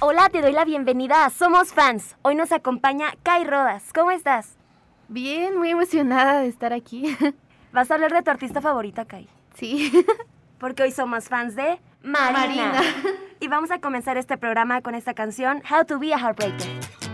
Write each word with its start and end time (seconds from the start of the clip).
Hola, 0.00 0.28
te 0.28 0.40
doy 0.40 0.52
la 0.52 0.64
bienvenida 0.64 1.24
a 1.24 1.30
Somos 1.30 1.72
Fans. 1.72 2.16
Hoy 2.22 2.36
nos 2.36 2.52
acompaña 2.52 3.14
Kai 3.24 3.42
Rodas. 3.42 3.92
¿Cómo 3.92 4.12
estás? 4.12 4.56
Bien, 5.08 5.58
muy 5.58 5.70
emocionada 5.70 6.40
de 6.40 6.46
estar 6.46 6.72
aquí. 6.72 7.16
¿Vas 7.72 7.90
a 7.90 7.94
hablar 7.94 8.12
de 8.12 8.22
tu 8.22 8.30
artista 8.30 8.60
favorita, 8.60 9.06
Kai? 9.06 9.28
Sí. 9.54 9.90
Porque 10.60 10.84
hoy 10.84 10.92
somos 10.92 11.28
fans 11.28 11.56
de 11.56 11.80
Marina. 12.04 12.32
Marina. 12.32 12.80
Y 13.40 13.48
vamos 13.48 13.72
a 13.72 13.80
comenzar 13.80 14.16
este 14.16 14.38
programa 14.38 14.82
con 14.82 14.94
esta 14.94 15.14
canción, 15.14 15.62
How 15.68 15.84
to 15.84 15.98
Be 15.98 16.14
a 16.14 16.18
Heartbreaker. 16.18 17.07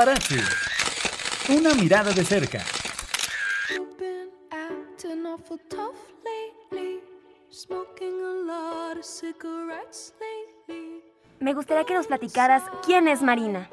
Paparazzi. 0.00 0.40
Una 1.50 1.74
mirada 1.74 2.10
de 2.12 2.24
cerca. 2.24 2.60
Me 11.38 11.52
gustaría 11.52 11.84
que 11.84 11.92
nos 11.92 12.06
platicaras 12.06 12.62
quién 12.82 13.08
es 13.08 13.20
Marina. 13.20 13.68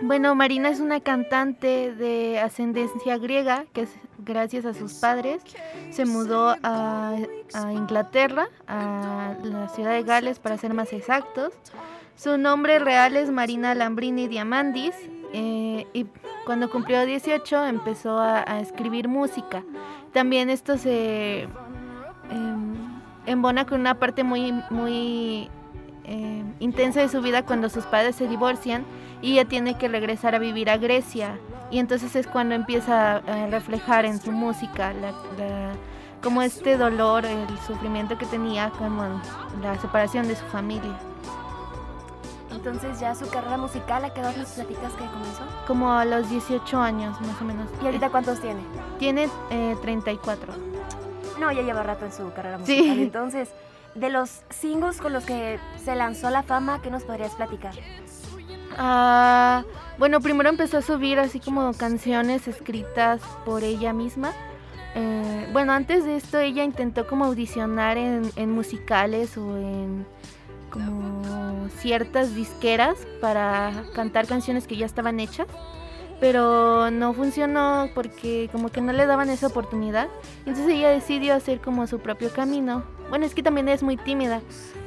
Bueno, 0.00 0.34
Marina 0.34 0.70
es 0.70 0.80
una 0.80 1.00
cantante 1.00 1.94
de 1.94 2.38
ascendencia 2.38 3.18
griega 3.18 3.66
que 3.74 3.86
gracias 4.20 4.64
a 4.64 4.72
sus 4.72 4.94
padres 4.94 5.42
se 5.90 6.06
mudó 6.06 6.56
a, 6.62 7.14
a 7.52 7.72
Inglaterra, 7.74 8.48
a 8.66 9.34
la 9.42 9.68
ciudad 9.68 9.92
de 9.92 10.02
Gales 10.02 10.38
para 10.38 10.56
ser 10.56 10.72
más 10.72 10.94
exactos. 10.94 11.52
Su 12.16 12.38
nombre 12.38 12.78
real 12.78 13.16
es 13.16 13.30
Marina 13.30 13.74
Lambrini 13.74 14.28
Diamandis 14.28 14.94
eh, 15.32 15.86
y 15.92 16.06
cuando 16.46 16.70
cumplió 16.70 17.04
18 17.04 17.66
empezó 17.66 18.20
a, 18.20 18.60
escribir 18.60 19.08
música. 19.08 19.64
También 20.12 20.48
esto 20.48 20.78
se 20.78 21.48
em, 22.30 22.74
embona 23.26 23.66
con 23.66 23.80
una 23.80 23.98
parte 23.98 24.22
muy, 24.22 24.52
muy 24.70 25.50
eh, 26.04 26.44
intensa 26.60 27.00
de 27.00 27.08
su 27.08 27.20
vida 27.20 27.44
cuando 27.44 27.68
sus 27.68 27.84
padres 27.84 28.14
se 28.14 28.28
divorcian 28.28 28.84
y 29.20 29.32
ella 29.32 29.46
tiene 29.46 29.76
que 29.76 29.88
regresar 29.88 30.36
a 30.36 30.38
vivir 30.38 30.70
a 30.70 30.76
Grecia. 30.76 31.38
Y 31.72 31.80
entonces 31.80 32.14
es 32.14 32.28
cuando 32.28 32.54
empieza 32.54 33.16
a 33.16 33.46
reflejar 33.48 34.04
en 34.04 34.20
su 34.20 34.30
música 34.30 34.92
la, 34.92 35.12
como 36.22 36.42
este 36.42 36.76
dolor, 36.76 37.26
el 37.26 37.58
sufrimiento 37.66 38.16
que 38.16 38.26
tenía, 38.26 38.70
como 38.70 39.20
la 39.60 39.76
separación 39.80 40.28
de 40.28 40.36
su 40.36 40.44
familia. 40.46 40.96
Entonces 42.54 43.00
ya 43.00 43.14
su 43.14 43.28
carrera 43.28 43.56
musical, 43.56 44.04
¿a 44.04 44.10
qué 44.14 44.20
edad 44.20 44.34
nos 44.36 44.48
platicas 44.50 44.92
que 44.92 45.04
comenzó? 45.06 45.42
Como 45.66 45.92
a 45.92 46.04
los 46.04 46.30
18 46.30 46.78
años 46.78 47.20
más 47.20 47.40
o 47.40 47.44
menos. 47.44 47.68
¿Y 47.82 47.86
ahorita 47.86 48.10
cuántos 48.10 48.40
tiene? 48.40 48.60
Tiene 48.98 49.28
eh, 49.50 49.76
34. 49.82 50.52
No, 51.40 51.50
ya 51.52 51.62
lleva 51.62 51.82
rato 51.82 52.04
en 52.06 52.12
su 52.12 52.32
carrera 52.32 52.58
Sí. 52.64 52.76
musical. 52.76 52.98
Entonces, 53.00 53.50
de 53.94 54.08
los 54.08 54.42
singles 54.50 55.00
con 55.00 55.12
los 55.12 55.24
que 55.24 55.58
se 55.84 55.94
lanzó 55.94 56.30
la 56.30 56.42
fama, 56.42 56.80
¿qué 56.82 56.90
nos 56.90 57.02
podrías 57.02 57.34
platicar? 57.34 57.74
Ah, 58.76 59.62
bueno, 59.98 60.20
primero 60.20 60.48
empezó 60.48 60.78
a 60.78 60.82
subir 60.82 61.18
así 61.18 61.38
como 61.40 61.72
canciones 61.74 62.48
escritas 62.48 63.20
por 63.44 63.62
ella 63.62 63.92
misma. 63.92 64.32
Eh, 64.96 65.48
bueno, 65.52 65.72
antes 65.72 66.04
de 66.04 66.16
esto 66.16 66.38
ella 66.38 66.64
intentó 66.64 67.06
como 67.06 67.24
audicionar 67.24 67.96
en, 67.98 68.30
en 68.36 68.50
musicales 68.50 69.36
o 69.36 69.56
en 69.56 70.06
como 70.74 71.68
ciertas 71.78 72.34
disqueras 72.34 72.96
para 73.20 73.84
cantar 73.94 74.26
canciones 74.26 74.66
que 74.66 74.76
ya 74.76 74.86
estaban 74.86 75.20
hechas, 75.20 75.46
pero 76.20 76.90
no 76.90 77.12
funcionó 77.12 77.88
porque 77.94 78.48
como 78.52 78.70
que 78.70 78.80
no 78.80 78.92
le 78.92 79.06
daban 79.06 79.30
esa 79.30 79.46
oportunidad. 79.46 80.08
Entonces 80.46 80.68
ella 80.68 80.90
decidió 80.90 81.34
hacer 81.34 81.60
como 81.60 81.86
su 81.86 82.00
propio 82.00 82.30
camino. 82.30 82.84
Bueno, 83.08 83.24
es 83.24 83.34
que 83.34 83.42
también 83.42 83.68
es 83.68 83.82
muy 83.82 83.96
tímida 83.96 84.40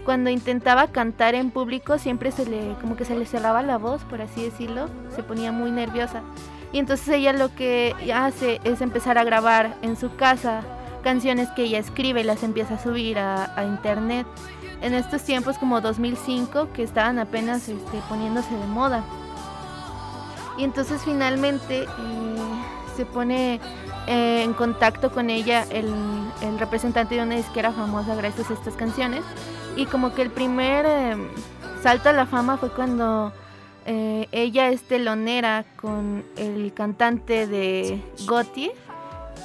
cuando 0.08 0.30
intentaba 0.30 0.88
cantar 0.88 1.36
en 1.36 1.52
público 1.52 1.98
siempre 1.98 2.32
se 2.32 2.46
le 2.46 2.76
como 2.80 2.96
que 2.96 3.04
se 3.04 3.14
le 3.14 3.26
cerraba 3.26 3.62
la 3.62 3.78
voz, 3.78 4.06
por 4.06 4.22
así 4.22 4.42
decirlo, 4.42 4.88
se 5.14 5.22
ponía 5.22 5.52
muy 5.52 5.70
nerviosa. 5.70 6.22
Y 6.72 6.80
entonces 6.80 7.10
ella 7.10 7.34
lo 7.34 7.54
que 7.54 7.94
hace 8.16 8.62
es 8.64 8.80
empezar 8.80 9.18
a 9.18 9.26
grabar 9.26 9.76
en 9.82 9.98
su 9.98 10.16
casa 10.16 10.62
canciones 11.04 11.50
que 11.58 11.64
ella 11.64 11.80
escribe 11.80 12.22
y 12.22 12.24
las 12.24 12.44
empieza 12.44 12.76
a 12.76 12.80
subir 12.80 13.20
a, 13.20 13.54
a 13.60 13.66
internet. 13.66 14.26
En 14.82 14.94
estos 14.94 15.24
tiempos 15.24 15.58
como 15.58 15.82
2005 15.82 16.70
que 16.74 16.84
estaban 16.84 17.20
apenas 17.20 17.68
este, 17.68 18.00
poniéndose 18.10 18.56
de 18.56 18.68
moda. 18.68 19.04
Y 20.58 20.64
entonces 20.64 21.02
finalmente 21.04 21.84
eh, 21.84 21.88
se 22.96 23.06
pone 23.06 23.60
eh, 24.08 24.42
en 24.44 24.54
contacto 24.54 25.12
con 25.12 25.30
ella 25.30 25.66
el, 25.70 25.94
representante 26.60 27.16
de 27.16 27.22
una 27.22 27.36
disquera 27.36 27.72
famosa 27.72 28.16
gracias 28.16 28.50
a 28.50 28.54
estas 28.54 28.76
canciones. 28.76 29.24
Y 29.76 29.86
como 29.86 30.14
que 30.14 30.24
el 30.24 30.32
primer 30.32 30.86
eh, 30.88 31.16
salto 31.84 32.10
a 32.10 32.14
la 32.14 32.26
fama 32.26 32.58
fue 32.58 32.72
cuando 32.72 33.32
ella 33.90 34.70
es 34.70 34.82
telonera 34.82 35.64
con 35.78 36.26
el 36.36 36.74
cantante 36.74 37.48
de 37.48 38.04
Gotti, 38.28 38.70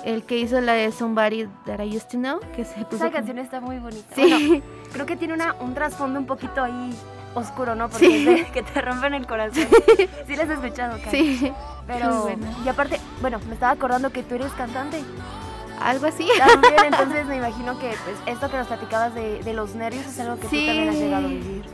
el 0.05 0.25
que 0.25 0.39
hizo 0.39 0.61
la 0.61 0.73
de 0.75 0.91
Somebody 0.93 1.47
That 1.67 1.81
I 1.81 1.97
Used 1.97 2.09
to 2.09 2.19
Know, 2.19 2.41
que 2.57 2.65
se 2.65 2.75
puso 2.85 2.97
Esa 2.97 3.05
como- 3.07 3.13
canción 3.17 3.39
está 3.39 3.61
muy 3.61 3.79
bonita. 3.79 4.15
Sí, 4.15 4.23
Bueno, 4.49 4.63
creo 4.93 5.07
que 5.07 5.17
tiene 5.17 5.35
una, 5.35 5.55
un 5.61 5.75
trasfondo 5.75 6.19
un 6.19 6.27
poquito 6.27 6.63
ahí 6.63 6.95
oscuro, 7.35 7.75
¿no? 7.75 7.89
Porque 7.89 8.07
Sí. 8.07 8.29
es 8.29 8.37
de 8.47 8.53
que 8.53 8.63
te 8.63 8.81
rompen 8.81 9.15
el 9.15 9.27
corazón. 9.27 9.67
Sí, 10.27 10.37
las 10.37 10.49
has 10.49 10.63
escuchado, 10.63 10.99
Kai. 11.03 11.11
sí, 11.11 11.53
Pero, 11.87 12.07
muy 12.11 12.23
buena. 12.37 12.47
y 12.65 12.69
aparte, 12.69 12.99
bueno, 13.21 13.39
me 13.49 13.55
estaba 13.55 13.73
acordando 13.73 14.11
que 14.11 14.23
tú 14.23 14.35
eres 14.35 14.53
cantante. 14.53 15.03
algo 15.81 16.07
así. 16.07 16.29
También, 16.39 16.75
entonces 16.87 17.27
me 17.27 17.37
imagino 17.37 17.77
que 17.79 17.89
pues, 18.05 18.17
esto 18.27 18.49
que 18.51 18.57
nos 18.57 18.67
platicabas 18.69 19.15
de, 19.15 19.43
de 19.43 19.53
los 19.53 19.75
nervios 19.75 20.07
es 20.07 20.19
algo 20.21 20.37
que 20.39 20.47
Sí. 20.49 20.61
tú 20.61 20.67
también 20.67 20.89
has 20.91 20.95
llegado 20.97 21.27
a 21.27 21.29
vivir. 21.29 21.65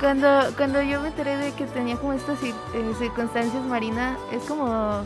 Cuando, 0.00 0.28
cuando 0.56 0.82
yo 0.82 1.00
me 1.00 1.08
enteré 1.08 1.36
de 1.36 1.52
que 1.52 1.64
tenía 1.66 1.96
como 1.96 2.12
estas 2.12 2.42
eh, 2.42 2.52
circunstancias, 2.98 3.62
Marina, 3.64 4.16
es 4.32 4.42
como 4.44 5.02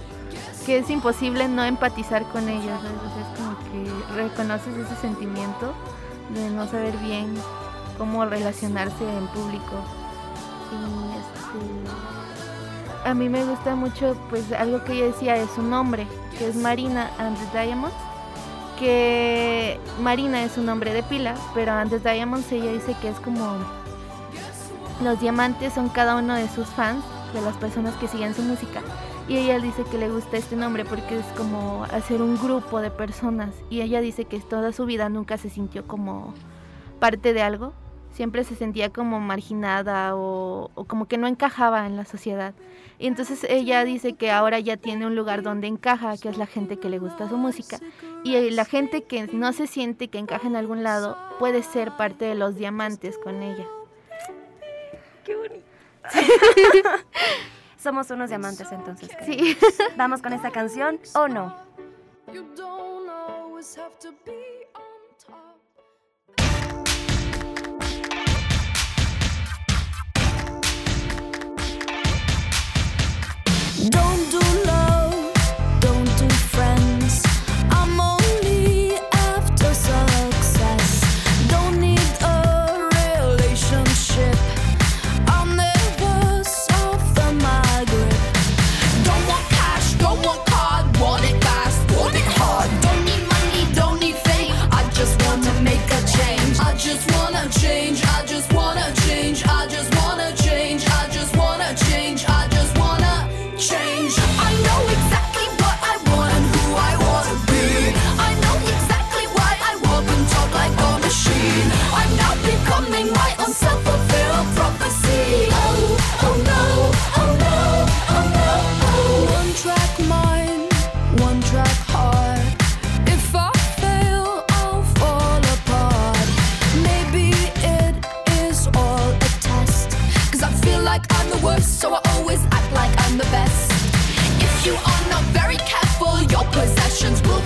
que 0.66 0.78
es 0.78 0.90
imposible 0.90 1.46
no 1.46 1.64
empatizar 1.64 2.24
con 2.24 2.48
ella, 2.48 2.76
¿sabes? 2.82 2.98
O 2.98 3.14
sea, 3.14 3.22
es 3.22 3.38
como 3.38 3.56
que 3.70 4.14
reconoces 4.14 4.76
ese 4.76 4.96
sentimiento 5.00 5.72
de 6.30 6.50
no 6.50 6.66
saber 6.66 6.96
bien 6.98 7.32
cómo 7.96 8.24
relacionarse 8.24 9.04
en 9.04 9.28
público. 9.28 9.84
Y 10.72 11.18
este, 11.18 13.08
a 13.08 13.14
mí 13.14 13.28
me 13.28 13.44
gusta 13.44 13.76
mucho, 13.76 14.16
pues 14.28 14.50
algo 14.52 14.82
que 14.82 14.94
ella 14.94 15.06
decía 15.06 15.34
de 15.34 15.46
su 15.54 15.62
nombre, 15.62 16.04
que 16.36 16.48
es 16.48 16.56
Marina 16.56 17.12
and 17.20 17.38
the 17.38 17.64
Diamonds, 17.64 17.96
que 18.76 19.78
Marina 20.00 20.42
es 20.42 20.58
un 20.58 20.66
nombre 20.66 20.92
de 20.92 21.04
pila, 21.04 21.36
pero 21.54 21.72
and 21.72 21.90
the 21.90 22.00
Diamonds 22.00 22.50
ella 22.50 22.72
dice 22.72 22.96
que 23.00 23.08
es 23.08 23.20
como 23.20 23.56
los 25.00 25.20
diamantes 25.20 25.74
son 25.74 25.90
cada 25.90 26.16
uno 26.16 26.34
de 26.34 26.48
sus 26.48 26.66
fans, 26.66 27.04
de 27.32 27.40
las 27.42 27.56
personas 27.56 27.94
que 27.94 28.08
siguen 28.08 28.34
su 28.34 28.42
música. 28.42 28.82
Y 29.28 29.37
ella 29.37 29.58
dice 29.58 29.82
que 29.90 29.99
le 29.99 30.08
gusta 30.08 30.37
este 30.37 30.55
nombre 30.55 30.84
porque 30.84 31.19
es 31.19 31.26
como 31.37 31.84
hacer 31.84 32.23
un 32.23 32.37
grupo 32.37 32.81
de 32.81 32.90
personas. 32.90 33.50
Y 33.70 33.81
ella 33.81 34.00
dice 34.00 34.25
que 34.25 34.38
toda 34.38 34.73
su 34.73 34.87
vida 34.87 35.08
nunca 35.08 35.37
se 35.37 35.50
sintió 35.50 35.87
como 35.87 36.32
parte 37.00 37.32
de 37.32 37.43
algo. 37.43 37.73
Siempre 38.12 38.44
se 38.44 38.55
sentía 38.55 38.93
como 38.93 39.19
marginada 39.19 40.14
o, 40.14 40.70
o 40.75 40.84
como 40.84 41.06
que 41.06 41.19
no 41.19 41.26
encajaba 41.26 41.87
en 41.87 41.96
la 41.96 42.05
sociedad. 42.05 42.55
Y 42.99 43.08
entonces 43.08 43.44
ella 43.50 43.84
dice 43.84 44.14
que 44.14 44.31
ahora 44.31 44.61
ya 44.61 44.76
tiene 44.76 45.06
un 45.06 45.17
lugar 45.17 45.43
donde 45.43 45.67
encaja, 45.67 46.17
que 46.17 46.28
es 46.28 46.38
la 46.38 46.46
gente 46.46 46.78
que 46.78 46.88
le 46.88 46.99
gusta 46.99 47.28
su 47.28 47.37
música. 47.37 47.78
Y 48.25 48.50
la 48.50 48.64
gente 48.64 49.02
que 49.05 49.26
no 49.26 49.52
se 49.52 49.67
siente 49.67 50.08
que 50.08 50.19
encaja 50.19 50.46
en 50.46 50.56
algún 50.56 50.82
lado 50.82 51.19
puede 51.38 51.62
ser 51.62 51.90
parte 51.96 52.25
de 52.25 52.37
los 52.37 52.56
diamantes 52.56 53.19
con 53.19 53.43
ella. 53.43 53.67
Somos 57.78 58.11
unos 58.11 58.31
diamantes 58.31 58.70
entonces. 58.73 59.11
Sí. 59.25 59.56
Vamos 59.96 60.23
con 60.23 60.32
esta 60.32 60.50
canción 60.50 60.99
o 61.14 61.28
no. 61.28 61.55
You 62.32 62.44
don't 62.56 63.08
always 63.08 63.76
have 63.78 63.99
to 64.00 64.12
be 64.25 64.65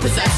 possession. 0.00 0.29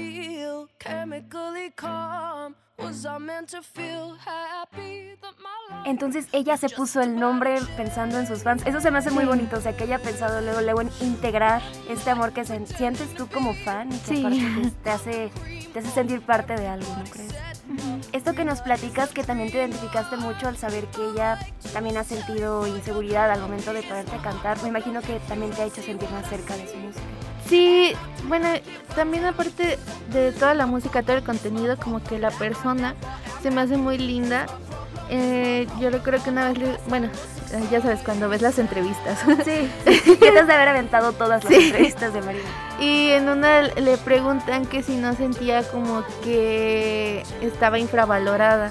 feel 0.00 0.68
chemically 0.78 1.70
calm. 1.76 2.54
Entonces 5.84 6.26
ella 6.32 6.56
se 6.56 6.68
puso 6.68 7.00
el 7.00 7.16
nombre 7.16 7.58
pensando 7.76 8.18
en 8.18 8.26
sus 8.26 8.42
fans. 8.42 8.62
Eso 8.66 8.80
se 8.80 8.90
me 8.90 8.98
hace 8.98 9.10
muy 9.10 9.24
bonito, 9.24 9.56
o 9.56 9.60
sea, 9.60 9.76
que 9.76 9.84
ella 9.84 9.96
ha 9.96 10.00
pensado 10.00 10.40
luego, 10.40 10.60
luego 10.60 10.80
en 10.82 10.90
integrar 11.00 11.62
este 11.88 12.10
amor 12.10 12.32
que 12.32 12.44
se, 12.44 12.64
sientes 12.66 13.12
tú 13.14 13.28
como 13.28 13.54
fan 13.54 13.92
y 13.92 13.98
que 13.98 14.16
sí. 14.16 14.22
Pues, 14.60 14.74
te, 14.82 14.90
hace, 14.90 15.30
te 15.72 15.78
hace 15.78 15.90
sentir 15.90 16.20
parte 16.22 16.54
de 16.54 16.68
algo, 16.68 16.94
¿no 16.96 17.04
crees? 17.04 17.32
Uh 17.68 17.74
-huh. 17.74 18.08
Esto 18.12 18.34
que 18.34 18.44
nos 18.44 18.60
platicas, 18.60 19.10
que 19.10 19.24
también 19.24 19.50
te 19.50 19.58
identificaste 19.58 20.16
mucho 20.16 20.48
al 20.48 20.56
saber 20.56 20.86
que 20.86 21.04
ella 21.10 21.38
también 21.72 21.96
ha 21.96 22.04
sentido 22.04 22.66
inseguridad 22.66 23.30
al 23.30 23.40
momento 23.40 23.72
de 23.72 23.82
poderte 23.82 24.16
cantar, 24.18 24.62
me 24.62 24.68
imagino 24.68 25.00
que 25.02 25.20
también 25.28 25.52
te 25.52 25.62
ha 25.62 25.64
hecho 25.66 25.82
sentir 25.82 26.10
más 26.10 26.28
cerca 26.28 26.56
de 26.56 26.66
su 26.68 26.76
música. 26.76 27.29
Sí, 27.50 27.92
bueno, 28.28 28.48
también 28.94 29.26
aparte 29.26 29.78
de 30.12 30.32
toda 30.32 30.54
la 30.54 30.64
música, 30.66 31.02
todo 31.02 31.16
el 31.16 31.22
contenido, 31.24 31.76
como 31.76 32.02
que 32.02 32.18
la 32.18 32.30
persona 32.30 32.94
se 33.42 33.50
me 33.50 33.60
hace 33.60 33.76
muy 33.76 33.98
linda. 33.98 34.46
Eh, 35.10 35.66
yo 35.80 35.90
recuerdo 35.90 36.22
que 36.22 36.30
una 36.30 36.48
vez, 36.48 36.58
le- 36.58 36.78
bueno, 36.88 37.08
eh, 37.52 37.64
ya 37.70 37.82
sabes, 37.82 38.00
cuando 38.04 38.28
ves 38.28 38.40
las 38.42 38.58
entrevistas. 38.60 39.18
Sí, 39.44 39.68
has 40.38 40.46
de 40.46 40.52
haber 40.54 40.68
aventado 40.68 41.12
todas 41.12 41.42
las 41.44 41.52
Sí. 41.52 41.66
entrevistas 41.66 42.14
de 42.14 42.22
Marina. 42.22 42.44
Y 42.80 43.10
en 43.10 43.28
una 43.28 43.62
le 43.62 43.96
preguntan 43.98 44.64
que 44.66 44.84
si 44.84 44.94
no 44.96 45.12
sentía 45.14 45.64
como 45.64 46.04
que 46.22 47.24
estaba 47.40 47.80
infravalorada, 47.80 48.70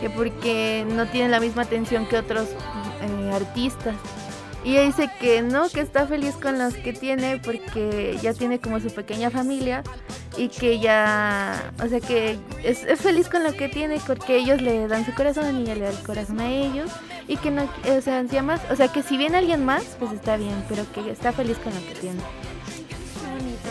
que 0.00 0.10
porque 0.10 0.84
no 0.86 1.06
tiene 1.06 1.30
la 1.30 1.40
misma 1.40 1.62
atención 1.62 2.04
que 2.06 2.18
otros 2.18 2.48
eh, 3.00 3.32
artistas. 3.34 3.94
Y 4.64 4.72
ella 4.72 4.84
dice 4.84 5.10
que 5.20 5.42
no, 5.42 5.68
que 5.70 5.80
está 5.80 6.06
feliz 6.06 6.34
con 6.34 6.58
los 6.58 6.74
que 6.74 6.92
tiene 6.92 7.38
porque 7.38 8.18
ya 8.20 8.34
tiene 8.34 8.60
como 8.60 8.78
su 8.78 8.90
pequeña 8.90 9.30
familia 9.30 9.82
y 10.36 10.48
que 10.48 10.78
ya, 10.78 11.72
o 11.82 11.88
sea 11.88 12.00
que 12.00 12.38
es, 12.62 12.84
es 12.84 13.00
feliz 13.00 13.28
con 13.28 13.42
lo 13.42 13.52
que 13.54 13.68
tiene 13.68 13.98
porque 14.06 14.36
ellos 14.36 14.60
le 14.60 14.86
dan 14.86 15.06
su 15.06 15.14
corazón 15.14 15.60
y 15.60 15.62
ella 15.62 15.74
le 15.74 15.80
da 15.82 15.90
el 15.90 16.02
corazón 16.02 16.40
a 16.40 16.50
ellos 16.50 16.90
y 17.26 17.36
que 17.36 17.50
no, 17.50 17.62
o 17.62 18.00
sea, 18.00 18.22
más, 18.42 18.60
o 18.70 18.76
sea 18.76 18.88
que 18.88 19.02
si 19.02 19.16
viene 19.16 19.38
alguien 19.38 19.64
más, 19.64 19.84
pues 19.98 20.12
está 20.12 20.36
bien, 20.36 20.64
pero 20.68 20.84
que 20.92 21.10
está 21.10 21.32
feliz 21.32 21.56
con 21.58 21.72
lo 21.74 21.80
que 21.86 21.94
tiene. 21.94 22.20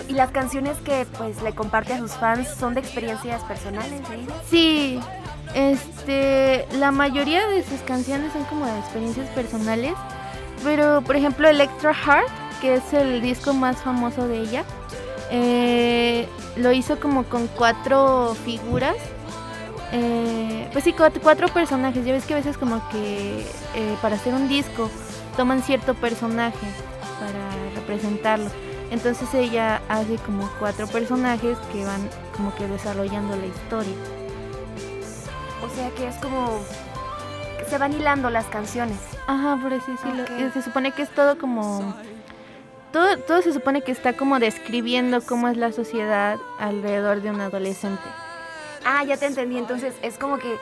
Y 0.08 0.14
las 0.14 0.32
canciones 0.32 0.78
que 0.78 1.06
pues 1.18 1.42
le 1.44 1.54
comparte 1.54 1.94
a 1.94 2.00
sus 2.00 2.14
fans 2.14 2.48
son 2.58 2.74
de 2.74 2.80
experiencias 2.80 3.44
personales 3.44 4.02
ella. 4.10 4.34
Sí, 4.50 5.00
este, 5.54 6.66
la 6.78 6.92
mayoría 6.92 7.46
de 7.48 7.64
sus 7.64 7.80
canciones 7.82 8.34
son 8.34 8.44
como 8.46 8.66
de 8.66 8.80
experiencias 8.80 9.30
personales, 9.32 9.94
pero 10.64 11.02
por 11.02 11.16
ejemplo 11.16 11.48
Electra 11.48 11.94
Heart, 11.94 12.28
que 12.62 12.76
es 12.76 12.94
el 12.94 13.22
disco 13.22 13.54
más 13.54 13.78
famoso 13.78 14.28
de 14.28 14.40
ella, 14.40 14.64
eh, 15.32 16.28
lo 16.56 16.72
hizo 16.72 17.00
como 17.00 17.24
con 17.26 17.48
cuatro 17.48 18.36
figuras, 18.46 18.96
eh, 19.92 20.68
pues 20.72 20.84
sí, 20.84 20.94
cuat- 20.94 21.20
cuatro 21.22 21.48
personajes. 21.48 22.06
Ya 22.06 22.14
ves 22.14 22.26
que 22.26 22.34
a 22.34 22.38
veces 22.38 22.58
como 22.58 22.88
que 22.90 23.40
eh, 23.76 23.96
para 24.02 24.16
hacer 24.16 24.34
un 24.34 24.48
disco 24.48 24.90
toman 25.38 25.62
cierto 25.64 25.94
personaje 25.94 26.68
para 27.20 27.76
representarlo. 27.76 28.50
Entonces 28.92 29.32
ella 29.36 29.82
hace 29.88 30.16
como 30.18 30.50
cuatro 30.60 30.88
personajes 30.88 31.58
que 31.72 31.86
van 31.86 32.10
como 32.36 32.54
que 32.56 32.68
desarrollando 32.68 33.36
la 33.36 33.46
historia. 33.46 33.94
O 35.64 35.76
sea 35.76 35.90
que 35.92 36.08
es 36.08 36.16
como 36.16 36.60
se 37.70 37.78
van 37.78 37.94
hilando 37.94 38.30
las 38.30 38.46
canciones. 38.46 38.98
Ajá, 39.28 39.58
por 39.62 39.74
así 39.74 39.92
decirlo. 39.92 40.26
Se 40.54 40.62
supone 40.62 40.92
que 40.92 41.04
es 41.04 41.10
todo 41.10 41.38
como... 41.38 41.96
Todo, 42.92 43.18
todo 43.20 43.44
se 43.44 43.54
supone 43.54 43.84
que 43.84 43.92
está 43.92 44.14
como 44.14 44.40
describiendo 44.40 45.22
cómo 45.22 45.48
es 45.48 45.58
la 45.58 45.72
sociedad 45.72 46.38
alrededor 46.58 47.22
de 47.22 47.30
un 47.30 47.40
adolescente. 47.40 48.02
Ah, 48.84 49.04
ya 49.04 49.16
te 49.16 49.28
entendí. 49.28 49.60
Entonces 49.60 49.94
es 50.02 50.18
como 50.18 50.40
que 50.40 50.58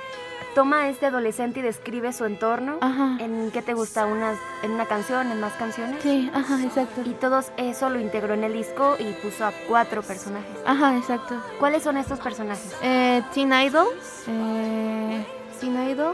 toma 0.53 0.81
a 0.81 0.89
este 0.89 1.05
adolescente 1.05 1.61
y 1.61 1.63
describe 1.63 2.11
su 2.11 2.25
entorno. 2.25 2.79
Ajá. 2.81 3.15
¿En 3.19 3.51
qué 3.51 3.61
te 3.61 3.73
gusta? 3.73 4.05
Unas, 4.05 4.37
¿En 4.61 4.71
una 4.71 4.85
canción? 4.87 5.31
¿En 5.31 5.39
más 5.39 5.53
canciones? 5.53 6.03
Sí, 6.03 6.29
ajá, 6.33 6.61
exacto. 6.63 7.01
Y 7.05 7.11
todos 7.11 7.51
eso 7.55 7.89
lo 7.89 7.99
integró 8.01 8.33
en 8.33 8.43
el 8.43 8.51
disco 8.51 8.97
y 8.99 9.13
puso 9.21 9.45
a 9.45 9.53
cuatro 9.69 10.01
personajes. 10.01 10.49
Ajá, 10.65 10.97
exacto. 10.97 11.41
¿Cuáles 11.59 11.83
son 11.83 11.95
estos 11.95 12.19
personajes? 12.19 12.75
Eh, 12.81 13.23
Teen 13.33 13.53
Idol. 13.53 13.87
Eh, 14.27 15.25
Teen 15.61 15.89
Idol. 15.89 16.13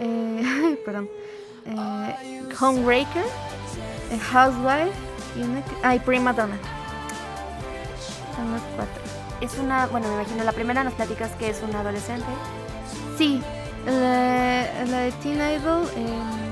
Eh, 0.00 0.78
perdón. 0.84 1.08
Eh, 1.66 2.42
Homebreaker. 2.60 3.24
eh, 4.10 4.18
Housewife. 4.32 4.92
Y 5.36 5.42
una 5.42 5.62
Prima 6.04 6.32
Donna. 6.32 6.56
Son 8.34 8.52
los 8.52 8.62
cuatro. 8.74 9.02
Es 9.40 9.58
una, 9.58 9.86
bueno, 9.86 10.08
me 10.08 10.14
imagino, 10.14 10.44
la 10.44 10.52
primera 10.52 10.82
nos 10.82 10.94
platicas 10.94 11.30
que 11.32 11.50
es 11.50 11.62
una 11.62 11.80
adolescente. 11.80 12.24
Sí, 13.18 13.42
la, 13.84 13.92
de 14.84 15.12
Teen 15.22 15.36
Idol. 15.36 15.86
em, 15.96 16.46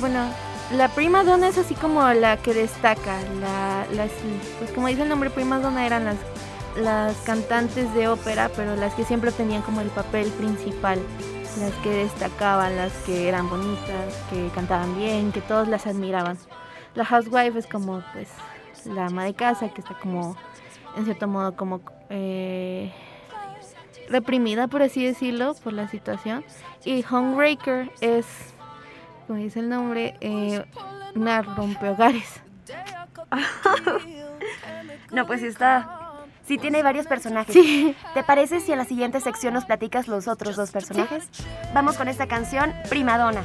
bueno, 0.00 0.28
la 0.72 0.88
prima 0.88 1.24
donna 1.24 1.48
es 1.48 1.58
así 1.58 1.74
como 1.74 2.06
la 2.12 2.36
que 2.36 2.54
destaca. 2.54 3.16
La, 3.40 3.84
pues 4.58 4.70
como 4.72 4.86
dice 4.88 5.02
el 5.02 5.08
nombre, 5.08 5.30
prima 5.30 5.58
donna 5.58 5.84
eran 5.86 6.04
las, 6.04 6.16
las 6.76 7.16
cantantes 7.18 7.92
de 7.94 8.06
ópera, 8.08 8.50
pero 8.54 8.76
las 8.76 8.94
que 8.94 9.04
siempre 9.04 9.32
tenían 9.32 9.62
como 9.62 9.80
el 9.80 9.88
papel 9.88 10.30
principal. 10.30 11.00
Las 11.56 11.72
que 11.82 11.90
destacaban, 11.90 12.76
las 12.76 12.92
que 13.04 13.28
eran 13.28 13.48
bonitas, 13.48 14.14
que 14.30 14.48
cantaban 14.54 14.96
bien, 14.96 15.32
que 15.32 15.40
todos 15.40 15.66
las 15.66 15.86
admiraban. 15.86 16.38
La 16.94 17.04
housewife 17.04 17.58
es 17.58 17.66
como 17.66 18.02
pues 18.12 18.28
la 18.84 19.06
ama 19.06 19.24
de 19.24 19.34
casa 19.34 19.68
que 19.70 19.80
está 19.80 19.98
como 19.98 20.36
en 20.96 21.04
cierto 21.04 21.26
modo 21.26 21.56
como 21.56 21.80
eh, 22.10 22.92
reprimida, 24.08 24.68
por 24.68 24.82
así 24.82 25.04
decirlo, 25.04 25.54
por 25.62 25.72
la 25.72 25.88
situación. 25.88 26.44
Y 26.84 27.04
Homebreaker 27.08 27.90
es, 28.00 28.26
como 29.26 29.38
dice 29.38 29.60
el 29.60 29.68
nombre, 29.68 30.16
eh, 30.20 30.64
una 31.14 31.42
rompehogares. 31.42 32.40
No, 35.10 35.26
pues 35.26 35.42
está. 35.42 35.97
Sí, 36.48 36.56
tiene 36.56 36.82
varios 36.82 37.06
personajes. 37.06 37.52
Sí. 37.52 37.94
¿Te 38.14 38.24
parece 38.24 38.60
si 38.60 38.72
en 38.72 38.78
la 38.78 38.86
siguiente 38.86 39.20
sección 39.20 39.52
nos 39.52 39.66
platicas 39.66 40.08
los 40.08 40.28
otros 40.28 40.56
dos 40.56 40.70
personajes? 40.70 41.28
Vamos 41.74 41.96
con 41.96 42.08
esta 42.08 42.26
canción, 42.26 42.72
Primadonna. 42.88 43.42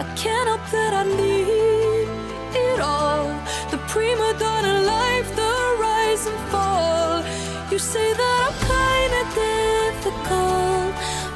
I 0.00 0.04
can't 0.14 0.46
help 0.46 0.64
that 0.70 0.92
I 0.94 1.04
need 1.04 2.08
it 2.54 2.80
all. 2.80 3.26
The 3.72 3.78
prima 3.90 4.32
donna 4.38 4.82
life, 4.82 5.28
the 5.34 5.54
rise 5.80 6.24
and 6.30 6.38
fall. 6.52 7.22
You 7.70 7.78
say 7.78 8.12
that 8.20 8.38
I'm 8.46 8.56
kinda 8.74 9.22
difficult, 9.44 10.92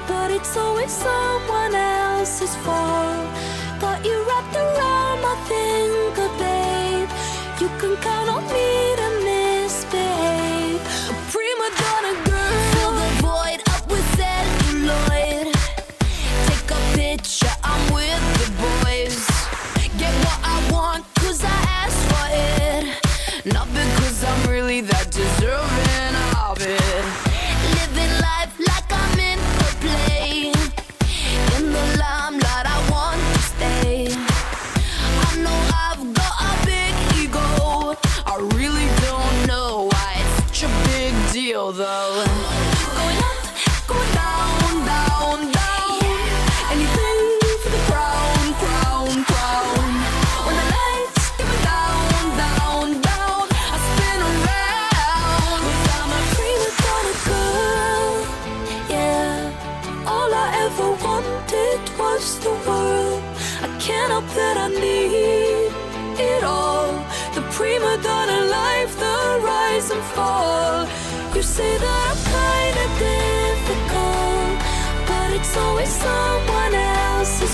but 0.07 0.31
it's 0.31 0.57
always 0.57 0.93
someone 0.93 1.75
else's 1.75 2.55
fault. 2.65 3.27
Got 3.81 3.99
you 4.05 4.17
wrapped 4.29 4.55
around 4.55 5.19
my 5.27 5.37
finger, 5.51 6.29
babe. 6.39 7.11
You 7.61 7.69
can 7.81 7.97
count 7.97 8.29
on 8.31 8.45
me 8.55 8.95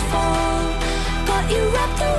Got 0.01 1.51
you 1.51 1.69
wrapped 1.71 2.01
around 2.01 2.18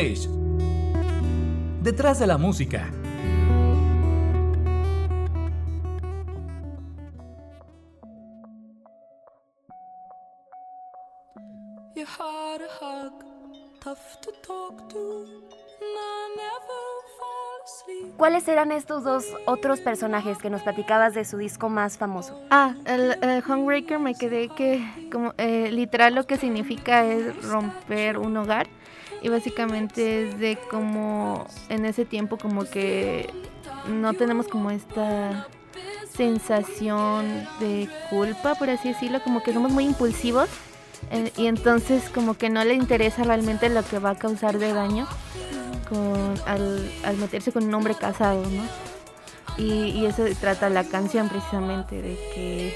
Backstage. 0.00 0.28
Detrás 1.82 2.18
de 2.18 2.26
la 2.26 2.38
música. 2.38 2.90
You're 11.94 12.06
hard 12.06 12.60
to 12.60 12.84
hug, 12.84 13.12
tough 13.82 14.20
to 14.22 14.32
talk 14.42 14.88
to, 14.88 15.24
and 15.80 15.96
I 15.98 16.36
never 16.36 16.80
fall 17.18 17.60
asleep. 17.64 18.16
¿Cuáles 18.16 18.48
eran 18.48 18.72
estos 18.72 19.04
dos 19.04 19.26
otros 19.44 19.80
personajes 19.80 20.38
que 20.38 20.48
nos 20.48 20.62
platicabas 20.62 21.12
de 21.14 21.26
su 21.26 21.36
disco 21.36 21.68
más 21.68 21.98
famoso? 21.98 22.40
Ah, 22.50 22.74
el, 22.86 23.18
el 23.22 23.42
Homebreaker 23.46 23.98
me 23.98 24.14
quedé 24.14 24.48
que 24.48 24.82
como 25.12 25.34
eh, 25.36 25.70
literal 25.70 26.14
lo 26.14 26.26
que 26.26 26.38
significa 26.38 27.04
es 27.04 27.44
romper 27.44 28.16
un 28.16 28.36
hogar 28.38 28.68
y 29.22 29.28
básicamente 29.28 30.28
es 30.28 30.38
de 30.38 30.58
como 30.70 31.46
en 31.68 31.84
ese 31.84 32.04
tiempo 32.04 32.36
como 32.38 32.64
que 32.64 33.28
no 33.88 34.14
tenemos 34.14 34.48
como 34.48 34.70
esta 34.70 35.46
sensación 36.14 37.46
de 37.60 37.88
culpa, 38.10 38.54
por 38.54 38.70
así 38.70 38.88
decirlo, 38.88 39.22
como 39.22 39.42
que 39.42 39.52
somos 39.52 39.72
muy 39.72 39.84
impulsivos 39.84 40.48
eh, 41.10 41.32
y 41.36 41.46
entonces 41.46 42.08
como 42.10 42.34
que 42.34 42.50
no 42.50 42.64
le 42.64 42.74
interesa 42.74 43.24
realmente 43.24 43.68
lo 43.68 43.82
que 43.84 43.98
va 43.98 44.10
a 44.10 44.14
causar 44.16 44.58
de 44.58 44.72
daño 44.72 45.06
con, 45.88 46.34
al, 46.46 46.90
al 47.04 47.16
meterse 47.16 47.52
con 47.52 47.64
un 47.64 47.74
hombre 47.74 47.94
casado, 47.94 48.42
¿no? 48.42 48.62
Y, 49.56 49.90
y 49.90 50.06
eso 50.06 50.24
trata 50.40 50.70
la 50.70 50.84
canción 50.84 51.28
precisamente, 51.28 52.00
de 52.00 52.14
que 52.34 52.74